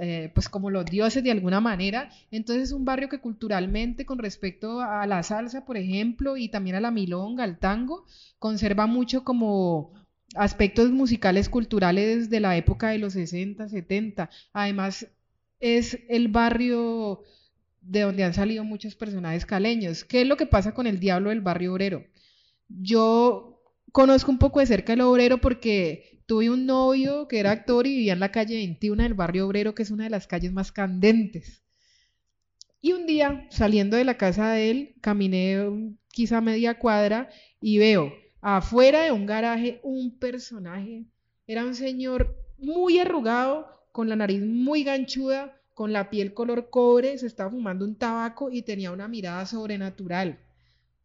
[0.00, 2.10] eh, pues como los dioses de alguna manera.
[2.30, 6.76] Entonces es un barrio que culturalmente, con respecto a la salsa, por ejemplo, y también
[6.76, 8.06] a la milonga, al tango,
[8.38, 9.92] conserva mucho como
[10.34, 14.30] aspectos musicales culturales de la época de los 60, 70.
[14.52, 15.06] Además,
[15.60, 17.22] es el barrio
[17.80, 20.04] de donde han salido muchos personajes caleños.
[20.04, 22.04] ¿Qué es lo que pasa con el diablo del barrio obrero?
[22.68, 23.57] Yo
[23.92, 27.96] conozco un poco de cerca el obrero porque tuve un novio que era actor y
[27.96, 30.72] vivía en la calle 21 del barrio obrero, que es una de las calles más
[30.72, 31.62] candentes.
[32.80, 37.28] Y un día, saliendo de la casa de él, caminé quizá media cuadra
[37.60, 41.04] y veo afuera de un garaje un personaje.
[41.46, 47.18] Era un señor muy arrugado, con la nariz muy ganchuda, con la piel color cobre,
[47.18, 50.38] se estaba fumando un tabaco y tenía una mirada sobrenatural.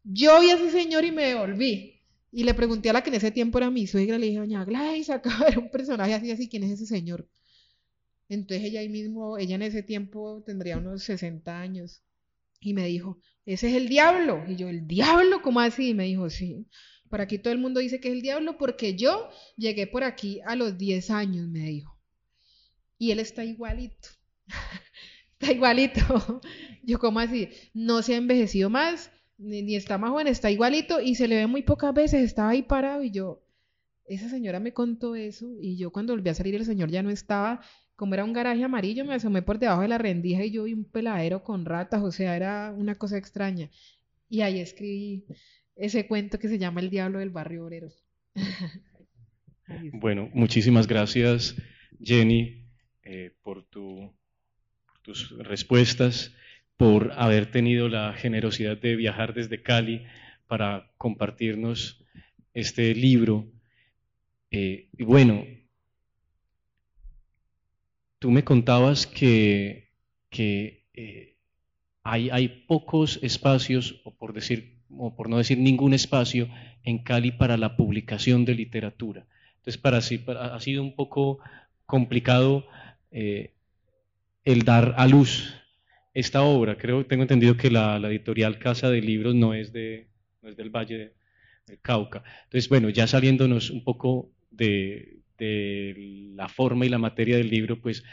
[0.04, 1.93] Yo vi a ese señor y me devolví.
[2.36, 4.64] Y le pregunté a la que en ese tiempo era mi suegra, le dije, doña
[4.64, 7.28] Gladys, acaba de ver un personaje así, así, ¿quién es ese señor?
[8.28, 12.02] Entonces ella ahí mismo, ella en ese tiempo tendría unos 60 años.
[12.58, 14.42] Y me dijo, ese es el diablo.
[14.48, 15.42] Y yo, ¿el diablo?
[15.42, 15.90] ¿Cómo así?
[15.90, 16.66] Y me dijo, sí.
[17.08, 20.40] Por aquí todo el mundo dice que es el diablo porque yo llegué por aquí
[20.44, 21.96] a los 10 años, me dijo.
[22.98, 24.08] Y él está igualito.
[25.38, 26.40] está igualito.
[26.82, 27.48] Yo, ¿cómo así?
[27.72, 31.46] No se ha envejecido más, ni, está más joven, está igualito y se le ve
[31.46, 33.42] muy pocas veces, estaba ahí parado y yo,
[34.06, 37.10] esa señora me contó eso y yo cuando volví a salir el señor ya no
[37.10, 37.60] estaba,
[37.96, 40.74] como era un garaje amarillo, me asomé por debajo de la rendija y yo vi
[40.74, 43.70] un peladero con ratas, o sea, era una cosa extraña.
[44.28, 45.26] Y ahí escribí
[45.76, 47.88] ese cuento que se llama El Diablo del Barrio Obrero.
[49.92, 51.54] bueno, muchísimas gracias
[52.00, 52.66] Jenny
[53.04, 54.12] eh, por, tu,
[54.86, 56.34] por tus respuestas
[56.76, 60.04] por haber tenido la generosidad de viajar desde Cali
[60.46, 62.02] para compartirnos
[62.52, 63.46] este libro.
[64.50, 65.44] Eh, y bueno,
[68.18, 69.90] tú me contabas que,
[70.32, 71.36] eh,
[72.02, 76.48] hay, pocos espacios, o por, decir, o por no decir ningún espacio,
[76.82, 79.26] en Cali para la publicación de literatura.
[79.56, 81.38] Entonces, para, para ha sido un poco
[81.86, 82.66] complicado
[83.10, 83.54] eh,
[84.44, 85.63] el dar a luz
[86.14, 86.78] esta obra.
[86.78, 90.08] Creo, tengo entendido que la, editorial Casa de Libros no es, de,
[90.40, 91.12] no es del Valle
[91.66, 92.22] del Cauca.
[92.44, 98.04] Entonces, bueno, ya saliéndonos un poco de, la forma y la materia del libro, pues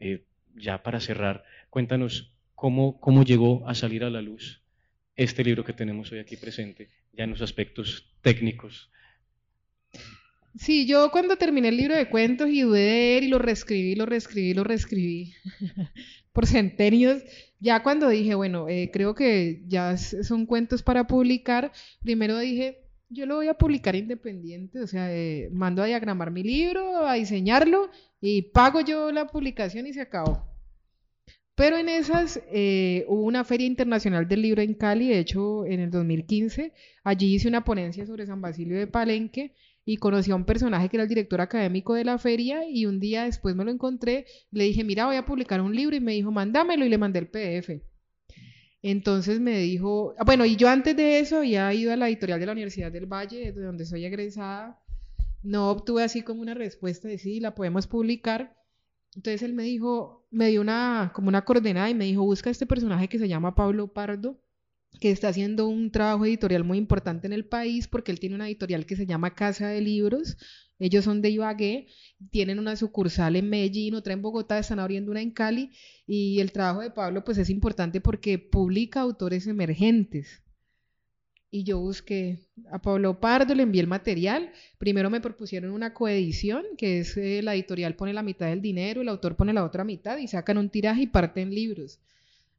[0.00, 0.24] eh,
[0.56, 4.62] ya para cerrar, cuéntanos cómo, cómo llegó a salir a la luz
[5.14, 8.90] este libro que tenemos hoy aquí presente, ya en los aspectos técnicos.
[10.58, 13.94] Sí, yo cuando terminé el libro de cuentos y dudé de él y lo reescribí,
[13.94, 15.34] lo reescribí, lo reescribí
[16.32, 17.22] por centenios,
[17.60, 22.78] ya cuando dije, bueno, eh, creo que ya son cuentos para publicar, primero dije,
[23.10, 27.14] yo lo voy a publicar independiente, o sea, eh, mando a diagramar mi libro, a
[27.14, 27.90] diseñarlo
[28.20, 30.46] y pago yo la publicación y se acabó.
[31.54, 35.80] Pero en esas eh, hubo una feria internacional del libro en Cali, de hecho en
[35.80, 36.72] el 2015,
[37.04, 39.54] allí hice una ponencia sobre San Basilio de Palenque
[39.84, 43.00] y conocí a un personaje que era el director académico de la feria y un
[43.00, 46.12] día después me lo encontré, le dije, mira, voy a publicar un libro y me
[46.12, 47.82] dijo, mándamelo y le mandé el PDF.
[48.82, 52.40] Entonces me dijo, ah, bueno, y yo antes de eso había ido a la editorial
[52.40, 54.80] de la Universidad del Valle, de donde soy egresada,
[55.42, 58.56] no obtuve así como una respuesta de sí, la podemos publicar.
[59.16, 62.66] Entonces él me dijo, me dio una, como una coordenada y me dijo, busca este
[62.66, 64.40] personaje que se llama Pablo Pardo
[64.98, 68.48] que está haciendo un trabajo editorial muy importante en el país porque él tiene una
[68.48, 70.36] editorial que se llama Casa de Libros.
[70.78, 71.88] Ellos son de Ibagué,
[72.30, 75.70] tienen una sucursal en Medellín, otra en Bogotá, están abriendo una en Cali
[76.06, 80.42] y el trabajo de Pablo pues es importante porque publica autores emergentes.
[81.52, 84.52] Y yo busqué a Pablo Pardo, le envié el material.
[84.78, 89.02] Primero me propusieron una coedición, que es eh, la editorial pone la mitad del dinero,
[89.02, 91.98] el autor pone la otra mitad y sacan un tiraje y parten libros.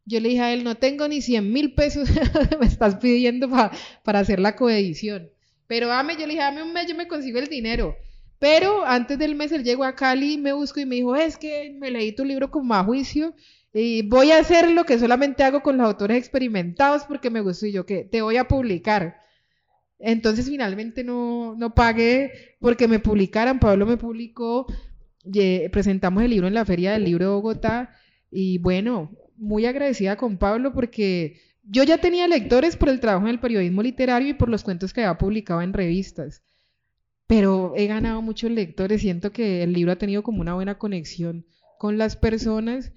[0.06, 2.10] Yo le dije a él, no tengo ni 100 mil pesos,
[2.60, 5.30] me estás pidiendo para hacer la coedición.
[5.68, 7.96] Pero dame, yo le dije, dame un mes, yo me consigo el dinero.
[8.40, 11.76] Pero antes del mes él llegó a Cali, me buscó y me dijo, es que
[11.80, 13.36] me leí tu libro con más juicio
[13.74, 17.68] y voy a hacer lo que solamente hago con los autores experimentados porque me gustó
[17.68, 19.18] y yo que te voy a publicar.
[20.00, 24.66] Entonces finalmente no, no pagué porque me publicaran, Pablo me publicó
[25.72, 27.94] presentamos el libro en la Feria del Libro de Bogotá
[28.32, 29.12] y bueno,
[29.42, 33.82] muy agradecida con Pablo porque yo ya tenía lectores por el trabajo en el periodismo
[33.82, 36.44] literario y por los cuentos que había publicado en revistas,
[37.26, 41.46] pero he ganado muchos lectores, siento que el libro ha tenido como una buena conexión
[41.80, 42.94] con las personas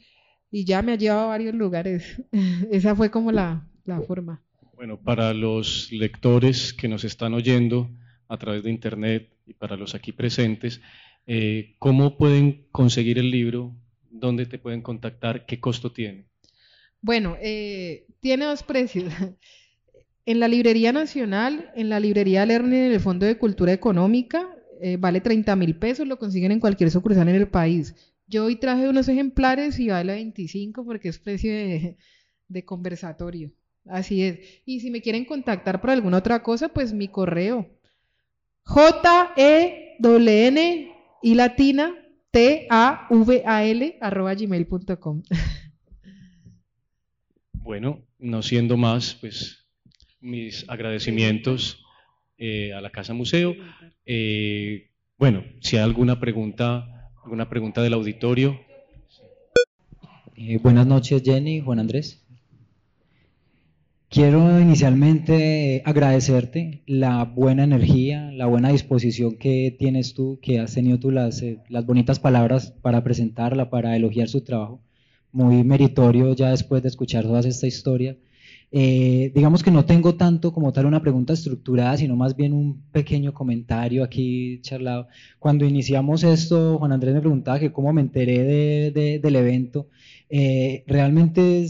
[0.51, 2.23] y ya me ha llevado a varios lugares.
[2.71, 4.43] Esa fue como la, la forma.
[4.77, 7.91] Bueno, para los lectores que nos están oyendo
[8.29, 10.83] a través de Internet y para los aquí presentes,
[11.27, 13.75] eh, ¿cómo pueden conseguir el libro?
[14.11, 15.47] ¿Dónde te pueden contactar?
[15.47, 16.27] ¿Qué costo tiene?
[17.05, 19.13] Bueno, eh, tiene dos precios.
[20.27, 24.49] En la Librería Nacional, en la Librería Lerner, en el Fondo de Cultura Económica,
[24.81, 27.95] eh, vale 30 mil pesos, lo consiguen en cualquier sucursal en el país.
[28.27, 31.53] Yo hoy traje unos ejemplares y vale 25 porque es precio
[32.49, 33.53] de, conversatorio.
[33.85, 34.39] Así es.
[34.65, 37.69] Y si me quieren contactar por alguna otra cosa, pues mi correo.
[38.63, 40.93] J E N
[41.23, 41.95] y latina
[42.31, 45.23] T A V A L arroba gmail.com.
[47.65, 49.65] Bueno, no siendo más, pues
[50.21, 51.83] mis agradecimientos
[52.37, 53.55] eh, a la Casa Museo.
[54.05, 58.61] Eh, bueno, si hay alguna pregunta, alguna pregunta del auditorio.
[60.37, 62.27] Eh, buenas noches, Jenny, Juan Andrés.
[64.11, 71.01] Quiero inicialmente agradecerte la buena energía, la buena disposición que tienes tú, que has tenido
[71.01, 74.83] tú las, las bonitas palabras para presentarla, para elogiar su trabajo
[75.35, 78.17] muy meritorio ya después de escuchar toda esta historia.
[78.71, 82.83] Eh, digamos que no tengo tanto como tal una pregunta estructurada, sino más bien un
[82.93, 85.09] pequeño comentario aquí charlado.
[85.39, 89.89] Cuando iniciamos esto, Juan Andrés me preguntaba que cómo me enteré de, del evento.
[90.31, 91.67] Eh, realmente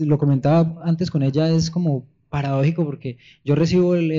[0.00, 4.10] lo comentaba antes con ella, es como paradójico porque yo recibo el,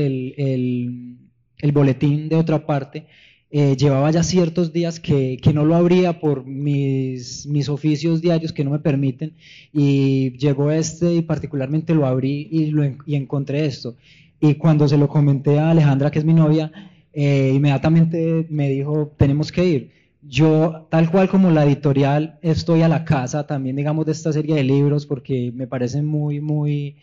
[1.61, 3.07] el boletín de otra parte
[3.51, 8.53] eh, llevaba ya ciertos días que, que, no lo abría por mis, mis oficios diarios
[8.53, 9.33] que no me permiten
[9.73, 13.95] y llegó este y particularmente lo abrí y, lo, y encontré esto.
[14.39, 16.71] Y cuando se lo comenté a Alejandra, que es mi novia,
[17.11, 19.91] eh, inmediatamente me dijo, tenemos que ir.
[20.21, 24.55] Yo, tal cual como la editorial, estoy a la casa también, digamos, de esta serie
[24.55, 26.97] de libros porque me parecen muy, muy,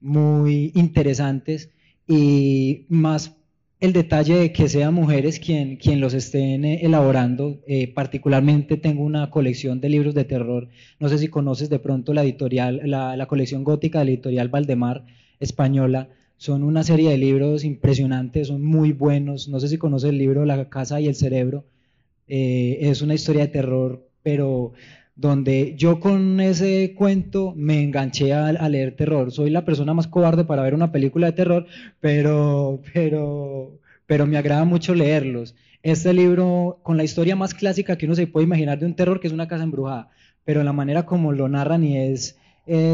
[0.00, 1.70] muy interesantes
[2.08, 3.36] y más
[3.82, 7.60] el detalle de que sean mujeres quien, quien los estén eh, elaborando.
[7.66, 10.68] Eh, particularmente tengo una colección de libros de terror.
[11.00, 15.04] No sé si conoces de pronto la editorial, la, colección gótica de la editorial Valdemar
[15.40, 16.10] española.
[16.36, 19.48] Son una serie de libros impresionantes, son muy buenos.
[19.48, 21.64] No sé si conoces el libro La casa y el cerebro.
[22.28, 24.74] Eh, es una historia de terror, pero
[25.14, 29.30] donde yo con ese cuento me enganché a, leer terror.
[29.30, 31.66] Soy la persona más cobarde para ver una película de terror,
[32.00, 35.54] pero, pero, pero me agrada mucho leerlos.
[35.82, 39.20] Este libro, con la historia más clásica que uno se puede imaginar de un terror,
[39.20, 40.10] que es una casa embrujada,
[40.44, 42.38] pero la manera como lo narran y es,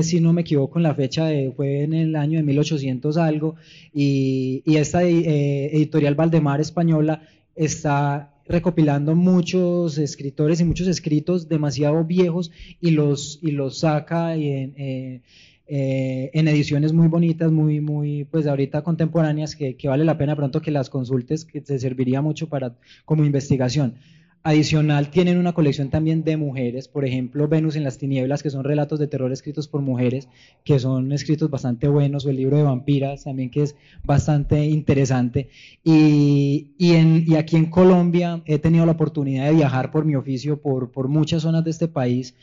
[0.00, 3.56] si no me equivoco, en la fecha de, fue en el año de 1800 algo,
[3.94, 7.22] y, y esta eh, editorial Valdemar española
[7.54, 14.74] está recopilando muchos escritores y muchos escritos demasiado viejos y los, y los saca en,
[14.76, 15.20] eh,
[15.66, 20.34] eh, en ediciones muy bonitas, muy, muy, pues ahorita contemporáneas, que, que, vale la pena
[20.34, 22.74] pronto que las consultes, que te serviría mucho para,
[23.04, 23.96] como investigación.
[24.44, 28.64] Adicional, tienen una colección también de mujeres, por ejemplo, Venus en las tinieblas, que son
[28.64, 30.28] relatos de terror escritos por mujeres,
[30.64, 33.74] que son escritos bastante buenos, o el libro de vampiras también, que es
[34.04, 35.48] bastante interesante.
[35.82, 40.62] Y, en, y aquí en Colombia he tenido la oportunidad de viajar por mi oficio
[40.62, 42.34] por muchas zonas de este país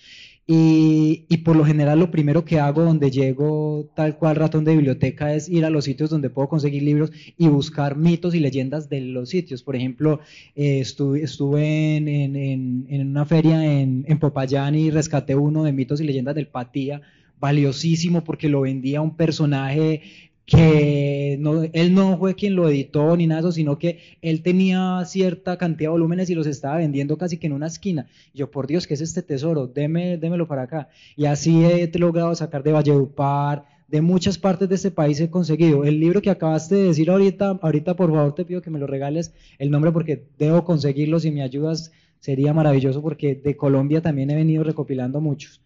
[0.48, 5.34] y, por lo general lo primero que hago donde llego tal cual ratón de biblioteca
[5.34, 9.02] es ir a los sitios donde puedo conseguir libros y buscar mitos y leyendas de
[9.02, 9.64] los sitios.
[9.64, 10.20] Por ejemplo,
[10.56, 16.36] eh, estuve, en, una feria en, en Popayán y rescaté uno de mitos y leyendas
[16.36, 17.02] del Patía,
[17.40, 20.02] valiosísimo porque lo vendía un personaje
[20.46, 24.44] que no, él no fue quien lo editó ni nada de eso, sino que él
[24.44, 28.08] tenía cierta cantidad de volúmenes y los estaba vendiendo casi que en una esquina.
[28.34, 29.68] yo, por Dios, ¿qué es este tesoro?
[29.68, 30.90] Deme, démelo para acá.
[31.16, 35.84] Y así he logrado sacar de Valledupar, de muchas partes de este país he conseguido.
[35.84, 38.88] El libro que acabaste de decir ahorita, ahorita por favor te pido que me lo
[38.88, 41.20] regales el nombre porque debo conseguirlo.
[41.20, 45.62] Si me ayudas sería maravilloso porque de Colombia también he venido recopilando muchos.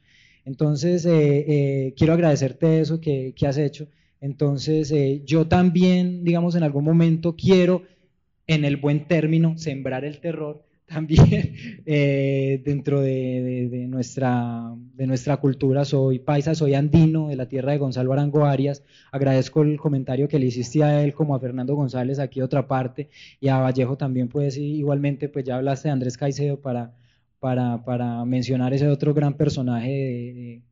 [0.46, 3.88] Entonces, eh, eh, quiero agradecerte eso que, que has hecho.
[4.22, 7.84] Entonces, eh, yo también, digamos, en algún momento quiero,
[8.48, 11.54] en el buen término, sembrar el terror, también
[11.86, 15.86] eh, dentro de, nuestra, de nuestra cultura.
[15.86, 18.84] Soy paisa, soy andino de la tierra de Gonzalo Arango Arias.
[19.12, 23.10] Agradezco el comentario que le hiciste a él como a Fernando González aquí otra parte
[23.40, 26.96] y a Vallejo también pues igualmente pues ya hablaste de Andrés Caicedo para,
[27.40, 30.64] para, para mencionar ese otro gran personaje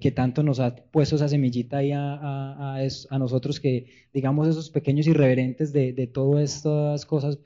[0.00, 2.78] que, tanto nos ha puesto esa semillita ahí a, a,
[3.10, 7.38] a, nosotros que digamos esos pequeños irreverentes de, todas estas cosas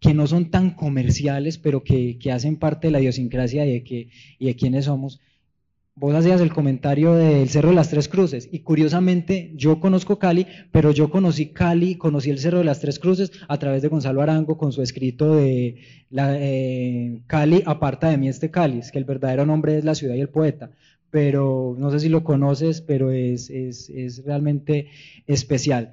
[0.00, 4.08] que no son tan comerciales, pero que, hacen parte de la idiosincrasia y de, que,
[4.40, 5.20] y de quiénes somos.
[5.94, 10.46] Vos hacías el comentario del Cerro de las Tres Cruces y curiosamente yo conozco Cali,
[10.72, 14.22] pero yo conocí Cali, conocí el Cerro de las Tres Cruces a través de Gonzalo
[14.22, 15.76] Arango con su escrito de
[16.10, 20.14] la, eh, Cali aparta de mí este cáliz, que el verdadero nombre es la ciudad
[20.14, 20.70] y el poeta,
[21.12, 24.88] pero no sé si lo conoces, pero es, es, realmente
[25.26, 25.92] especial.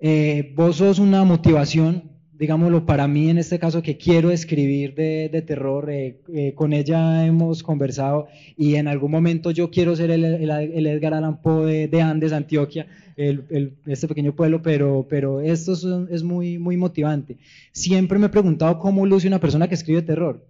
[0.00, 2.10] Eh, vos sos una motivación
[2.42, 7.24] digámoslo, para mí en este caso que quiero escribir de, terror, eh, eh, con ella
[7.24, 8.26] hemos conversado
[8.56, 14.08] y en algún momento yo quiero ser el, Edgar Allan Poe de, Andes, Antioquia, este
[14.08, 17.36] pequeño pueblo, pero, pero esto es, es, muy, muy motivante.
[17.70, 20.44] Siempre me he preguntado cómo luce una persona que escribe terror.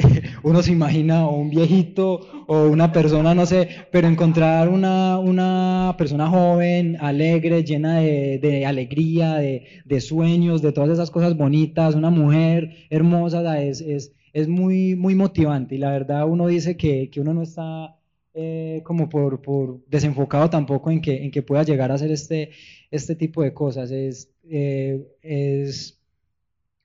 [0.42, 5.94] uno se imagina o un viejito o una persona, no sé, pero encontrar una, una
[5.98, 12.86] persona joven, alegre, llena de, alegría, de, sueños, de todas esas cosas bonitas, una mujer
[12.90, 15.74] hermosa, es, es, es muy, muy motivante.
[15.74, 17.96] Y la verdad uno dice que, que uno no está
[18.34, 22.50] eh, como por, por, desenfocado tampoco en que, en que pueda llegar a hacer este,
[22.90, 23.90] este tipo de cosas.
[23.90, 25.99] Es, eh, es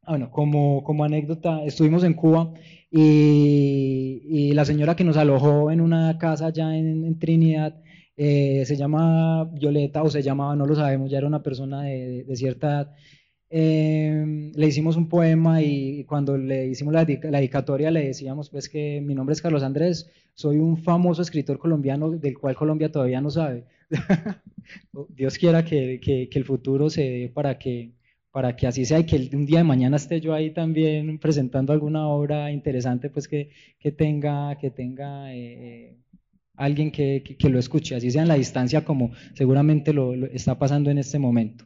[0.08, 2.54] bueno, como, como anécdota, estuvimos en Cuba
[2.92, 7.82] y, la señora que nos alojó en una casa allá en, Trinidad
[8.16, 12.26] eh, se llama Violeta o se llamaba, no lo sabemos, ya era una persona de,
[12.36, 12.96] cierta edad.
[13.50, 19.02] Eh, le hicimos un poema y cuando le hicimos la, dedicatoria le decíamos pues que
[19.02, 23.30] mi nombre es Carlos Andrés, soy un famoso escritor colombiano del cual Colombia todavía no
[23.30, 23.66] sabe.
[25.10, 27.92] Dios quiera que, que, que el futuro se dé para que
[28.36, 31.72] para que así sea y que un día de mañana esté yo ahí también presentando
[31.72, 35.96] alguna obra interesante, pues que, que tenga, que tenga eh,
[36.58, 40.92] alguien que, que, lo escuche, así sea en la distancia como seguramente lo, está pasando
[40.92, 41.64] en este momento.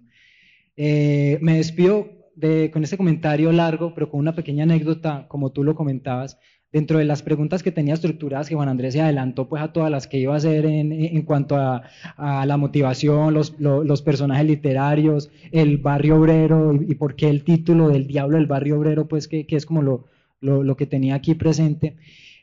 [0.78, 5.64] Eh, me despido de, con este comentario largo, pero con una pequeña anécdota, como tú
[5.64, 6.38] lo comentabas,
[6.72, 9.90] dentro de las preguntas que tenía estructuradas, que Juan Andrés se adelantó pues a todas
[9.90, 11.84] las que iba a hacer en, en cuanto a,
[12.18, 18.08] la motivación, los, los, personajes literarios, el barrio obrero y, por qué el título del
[18.08, 20.06] diablo del barrio obrero, pues que, que es como lo,
[20.42, 21.98] lo, lo, que tenía aquí presente.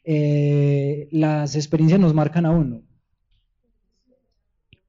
[0.04, 2.82] Eh, las experiencias nos marcan a uno.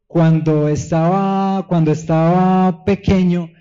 [0.08, 3.52] Cuando estaba, cuando estaba pequeño,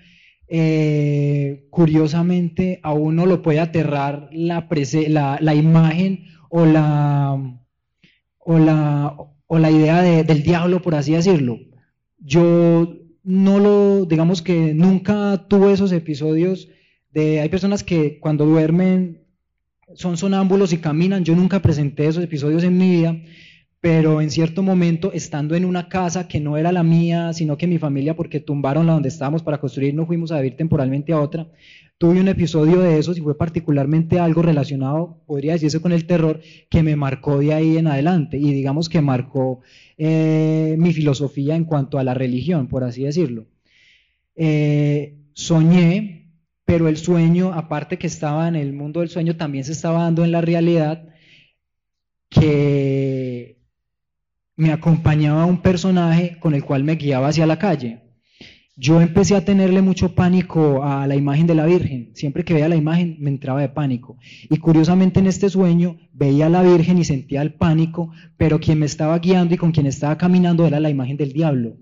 [0.49, 4.65] eh, curiosamente a uno lo puede aterrar la,
[5.55, 7.61] imagen o la
[9.71, 11.59] idea del diablo, por así decirlo.
[12.19, 16.69] Yo no lo, digamos que nunca tuve esos episodios
[17.11, 19.25] de, hay personas que cuando duermen
[19.95, 23.21] son sonámbulos y caminan, yo nunca presenté esos episodios en mi vida,
[23.87, 27.67] pero en cierto momento, estando en una casa que no era la mía, sino que
[27.67, 31.21] mi familia, porque tumbaron la donde estábamos para construir, nos fuimos a vivir temporalmente a
[31.21, 31.47] otra,
[31.97, 36.41] tuve un episodio de esos y fue particularmente algo relacionado, podría decirse, con el terror
[36.69, 39.61] que me marcó de ahí en adelante y digamos que marcó
[39.97, 43.45] eh, mi filosofía en cuanto a la religión, por así decirlo.
[44.35, 46.33] Eh, soñé,
[46.65, 50.25] pero el sueño, aparte que estaba en el mundo del sueño, también se estaba dando
[50.25, 51.07] en la realidad
[52.29, 53.56] que
[54.57, 58.01] me acompañaba un personaje con el cual me guiaba hacia la calle.
[58.75, 62.11] Yo empecé a tenerle mucho pánico a la imagen de la Virgen.
[62.13, 64.17] Siempre que veía la imagen me entraba de pánico.
[64.49, 68.79] Y curiosamente en este sueño veía a la Virgen y sentía el pánico, pero quien
[68.79, 71.77] me estaba guiando y con quien estaba caminando era la imagen del diablo.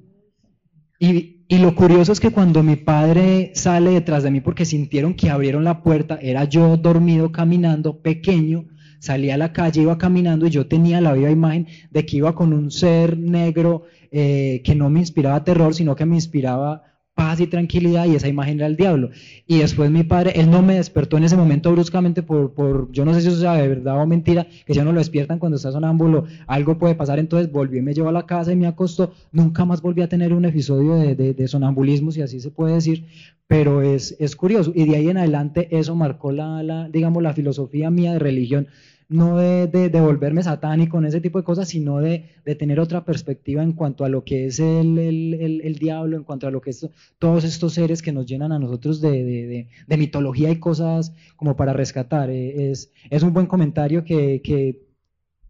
[1.00, 5.16] Y, y lo curioso es que cuando mi padre sale detrás de mí porque sintieron
[5.16, 8.68] que abrieron la puerta, era yo dormido caminando, pequeño,
[9.00, 12.36] salía a la calle, iba caminando y yo tenía la viva imagen de que iba
[12.36, 16.84] con un ser negro eh, que no me inspiraba terror, sino que me inspiraba
[17.16, 19.10] paz y tranquilidad y esa imagen era el diablo.
[19.48, 23.06] Y después mi padre, él no me despertó en ese momento bruscamente por, por yo
[23.06, 25.56] no sé si eso sea de verdad o mentira, que ya no lo despiertan cuando
[25.56, 29.14] está sonámbulo, algo puede pasar, entonces volví me llevó a la casa y me acostó,
[29.32, 33.06] nunca más volví a tener un episodio de, de, sonambulismo, si así se puede decir,
[33.48, 34.72] pero es, es curioso.
[34.76, 38.68] Y de ahí en adelante eso marcó la, la, digamos, la filosofía mía de religión
[39.08, 43.06] no de, de, volverme satánico en ese tipo de cosas, sino de, de, tener otra
[43.06, 46.62] perspectiva en cuanto a lo que es el, el, el, diablo, en cuanto a lo
[46.62, 46.90] que es
[47.20, 52.30] todos estos seres que nos llenan a nosotros de, mitología y cosas como para rescatar.
[52.32, 54.82] Eh, es, es un buen comentario que, que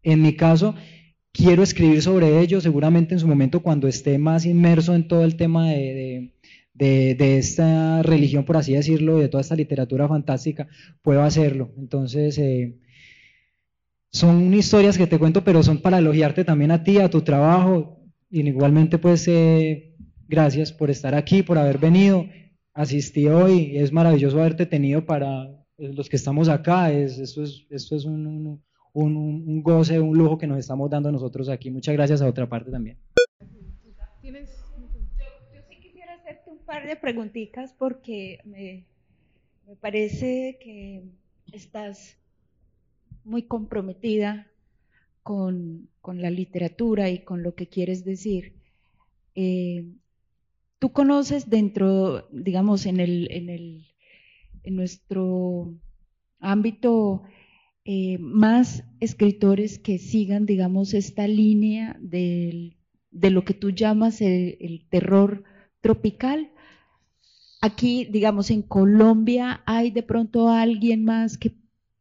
[0.03, 0.76] en mi caso
[1.31, 5.35] quiero escribir sobre ello, seguramente en su momento cuando esté más inmerso en todo el
[5.38, 6.34] tema de,
[6.76, 10.68] de, de, esta religión, por así decirlo, de toda esta literatura fantástica,
[11.02, 11.72] puedo hacerlo.
[11.77, 12.77] Entonces, eh,
[14.11, 17.99] son historias que te cuento, pero son para elogiarte también a ti, a tu trabajo.
[18.30, 19.95] Y igualmente, pues, eh,
[20.27, 22.26] gracias por estar aquí, por haber venido.
[22.73, 26.91] Asistí hoy, es maravilloso haberte tenido para los que estamos acá.
[26.91, 28.61] Es, esto es, esto es un,
[28.93, 31.69] un, un goce, un lujo que nos estamos dando nosotros aquí.
[31.69, 32.97] Muchas gracias a otra parte también.
[34.23, 38.86] Yo, yo sí quisiera hacerte un par de preguntitas porque me,
[39.68, 41.04] me parece que
[41.52, 42.18] estás
[43.24, 44.48] muy comprometida
[45.24, 48.54] con, la literatura y con lo que quieres decir.
[49.34, 49.86] Eh,
[50.78, 53.88] tú conoces dentro, digamos, en, el, en, el,
[54.64, 55.74] en nuestro
[56.40, 57.24] ámbito
[57.86, 62.76] eh, más escritores que sigan, digamos, esta línea de
[63.12, 65.44] lo que tú llamas el terror
[65.82, 66.52] tropical.
[67.66, 71.56] Aquí, digamos, en Colombia, ¿hay de pronto alguien más que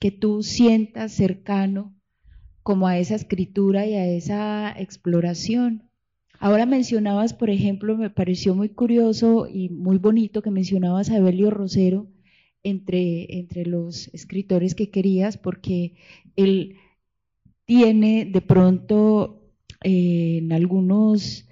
[0.05, 1.95] que tú sientas cercano
[2.63, 5.91] como a esa escritura y a esa exploración.
[6.39, 11.49] Ahora mencionabas, por ejemplo, me pareció muy curioso y muy bonito que mencionabas a Evelio
[11.51, 12.07] Rosero
[12.63, 15.95] entre, entre los escritores que querías, porque
[16.37, 16.77] él
[17.65, 19.43] tiene de pronto
[19.83, 21.49] eh, en, algunos,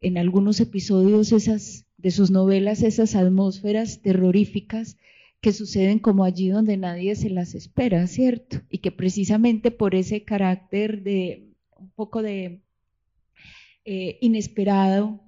[0.00, 4.96] en algunos episodios esas, de sus novelas esas atmósferas terroríficas
[5.40, 8.60] que suceden como allí donde nadie se las espera, ¿cierto?
[8.70, 12.60] Y que precisamente por ese carácter de un poco de
[13.84, 15.20] eh, inesperado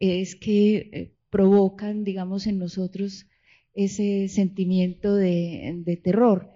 [0.00, 3.26] es que eh, provocan, digamos, en nosotros
[3.74, 6.50] ese sentimiento de, terror.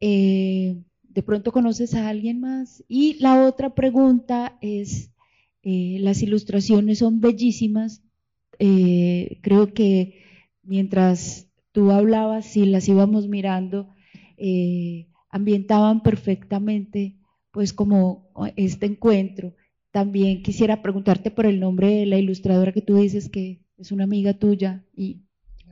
[0.00, 2.84] Eh, de pronto conoces a alguien más.
[2.88, 5.10] Y la otra pregunta es,
[5.62, 8.02] las ilustraciones son bellísimas.
[8.58, 10.22] Creo que
[10.62, 13.88] mientras tú hablabas y las íbamos mirando,
[14.36, 17.16] eh, ambientaban perfectamente,
[17.50, 19.54] pues como este encuentro.
[19.90, 24.04] También quisiera preguntarte por el nombre de la ilustradora que tú dices que es una
[24.04, 25.22] amiga tuya y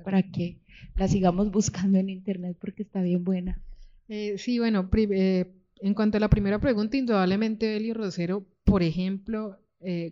[0.04, 0.60] para que
[0.96, 3.60] la sigamos buscando en internet porque está bien buena.
[4.08, 9.58] Eh, sí, bueno, eh, en cuanto a la primera pregunta, indudablemente Elio Rosero, por ejemplo,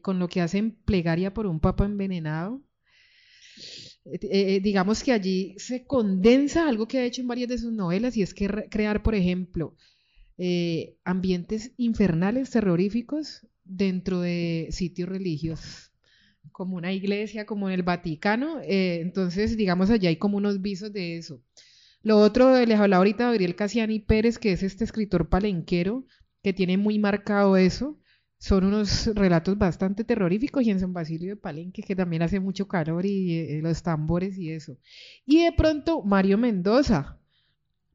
[0.02, 2.62] con lo que hacen plegaria por un papa envenenado,
[4.06, 7.72] eh, eh, digamos que allí se condensa algo que ha hecho en varias de sus
[7.72, 9.74] novelas y es que crear, por ejemplo,
[10.36, 15.92] eh, ambientes infernales, terroríficos dentro de sitios religiosos,
[16.52, 18.60] como una iglesia, como en el Vaticano.
[18.62, 21.42] entonces, digamos, allí hay como unos visos de eso.
[22.02, 26.04] Lo otro, les hablaba ahorita Gabriel Casiani Pérez, que es este escritor palenquero,
[26.42, 27.98] que tiene muy marcado eso
[28.38, 32.68] son unos relatos bastante terroríficos y en San Basilio de Palenque, que también hace mucho
[32.68, 34.76] calor y eh, los tambores y eso.
[35.24, 37.18] Y de pronto Mario Mendoza,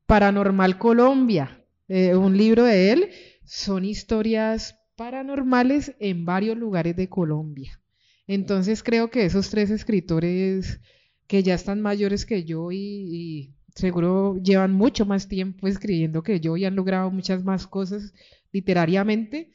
[0.05, 3.09] Paranormal Colombia, eh, un libro de él,
[3.43, 7.79] son historias paranormales en varios lugares de Colombia.
[8.27, 10.79] Entonces creo que esos tres escritores
[11.27, 16.39] que ya están mayores que yo y, y seguro llevan mucho más tiempo escribiendo que
[16.39, 18.13] yo y han logrado muchas más cosas
[18.51, 19.51] literariamente,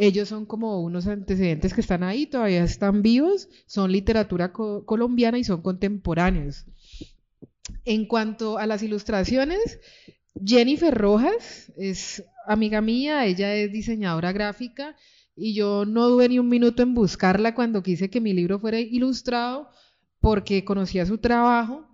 [0.00, 5.44] ellos son como unos antecedentes que están ahí, todavía están vivos, son literatura colombiana y
[5.44, 6.66] son contemporáneos.
[7.84, 9.80] En cuanto a las ilustraciones,
[10.42, 14.94] Jennifer Rojas es amiga mía, ella es diseñadora gráfica
[15.34, 18.78] y yo no dudé ni un minuto en buscarla cuando quise que mi libro fuera
[18.78, 19.68] ilustrado
[20.20, 21.88] porque conocía su trabajo.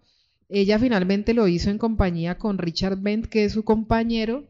[0.50, 4.44] Ella finalmente lo hizo en compañía con Richard Bent, que es su compañero,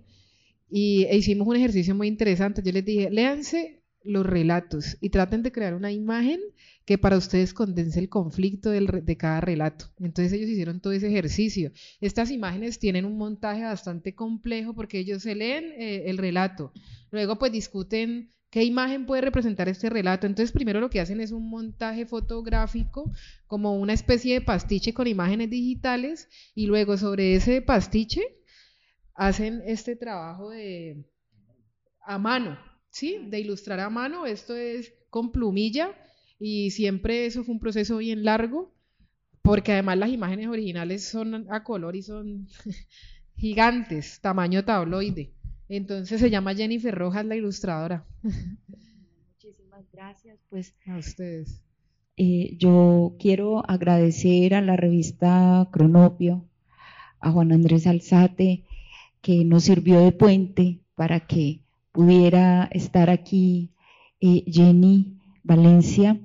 [0.76, 2.60] y e hicimos un ejercicio muy interesante.
[2.60, 6.40] Yo les dije, léanse los relatos y traten de crear una imagen
[6.84, 9.92] que para ustedes condense el conflicto de cada relato.
[10.00, 11.70] Entonces ellos hicieron todo ese ejercicio.
[12.00, 16.72] Estas imágenes tienen un montaje bastante complejo porque ellos se leen eh, el relato,
[17.12, 20.26] luego pues discuten qué imagen puede representar este relato.
[20.26, 23.12] Entonces primero lo que hacen es un montaje fotográfico
[23.46, 28.22] como una especie de pastiche con imágenes digitales y luego sobre ese pastiche
[29.14, 31.04] hacen este trabajo de
[32.00, 32.58] a mano,
[32.90, 33.18] ¿sí?
[33.28, 34.26] De ilustrar a mano.
[34.26, 35.94] Esto es con plumilla
[36.38, 38.74] y siempre eso fue un proceso bien largo
[39.44, 42.48] porque además las imágenes originales son a color y son
[43.36, 45.34] gigantes, tamaño tabloide.
[45.68, 48.06] Entonces se llama Jennifer Rojas, la ilustradora.
[48.22, 50.38] Muchísimas gracias.
[50.48, 51.62] Pues a ustedes.
[52.16, 56.48] Eh, yo quiero agradecer a la revista Cronopio,
[57.20, 58.64] a Juan Andrés Alzate,
[59.24, 61.60] que nos sirvió de puente para que
[61.92, 63.70] pudiera estar aquí
[64.20, 66.20] eh, Jenny Valencia.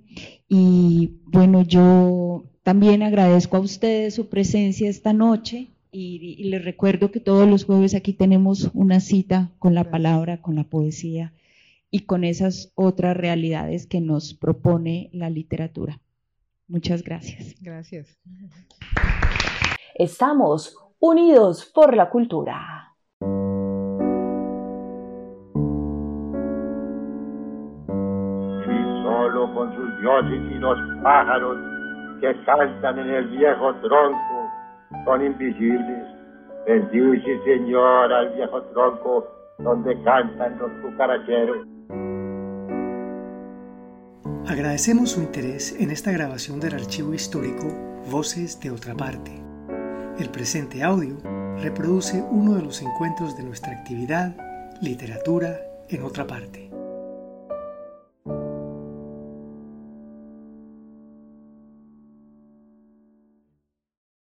[0.50, 7.22] Y bueno, yo también agradezco a ustedes su presencia esta noche y, les recuerdo que
[7.22, 11.32] todos los jueves aquí tenemos una cita con la palabra, con la poesía
[11.90, 16.02] y con esas otras realidades que nos propone la literatura.
[16.68, 17.56] Muchas gracias.
[17.62, 18.20] Gracias.
[19.96, 22.89] Estamos unidos por la cultura.
[23.22, 23.26] Y
[29.04, 31.58] solo con sus dioses y los pájaros
[32.22, 34.50] que cantan en el viejo tronco
[35.04, 36.08] son invisibles.
[36.66, 39.28] Bendice, Señor, al viejo tronco
[39.58, 41.68] donde cantan los cucaracheros.
[44.48, 47.68] Agradecemos su interés en esta grabación del archivo histórico
[48.10, 49.32] Voces de otra parte.
[50.18, 51.18] El presente audio
[51.62, 54.36] reproduce uno de los encuentros de nuestra actividad
[54.82, 55.60] Literatura
[55.90, 56.69] en otra parte.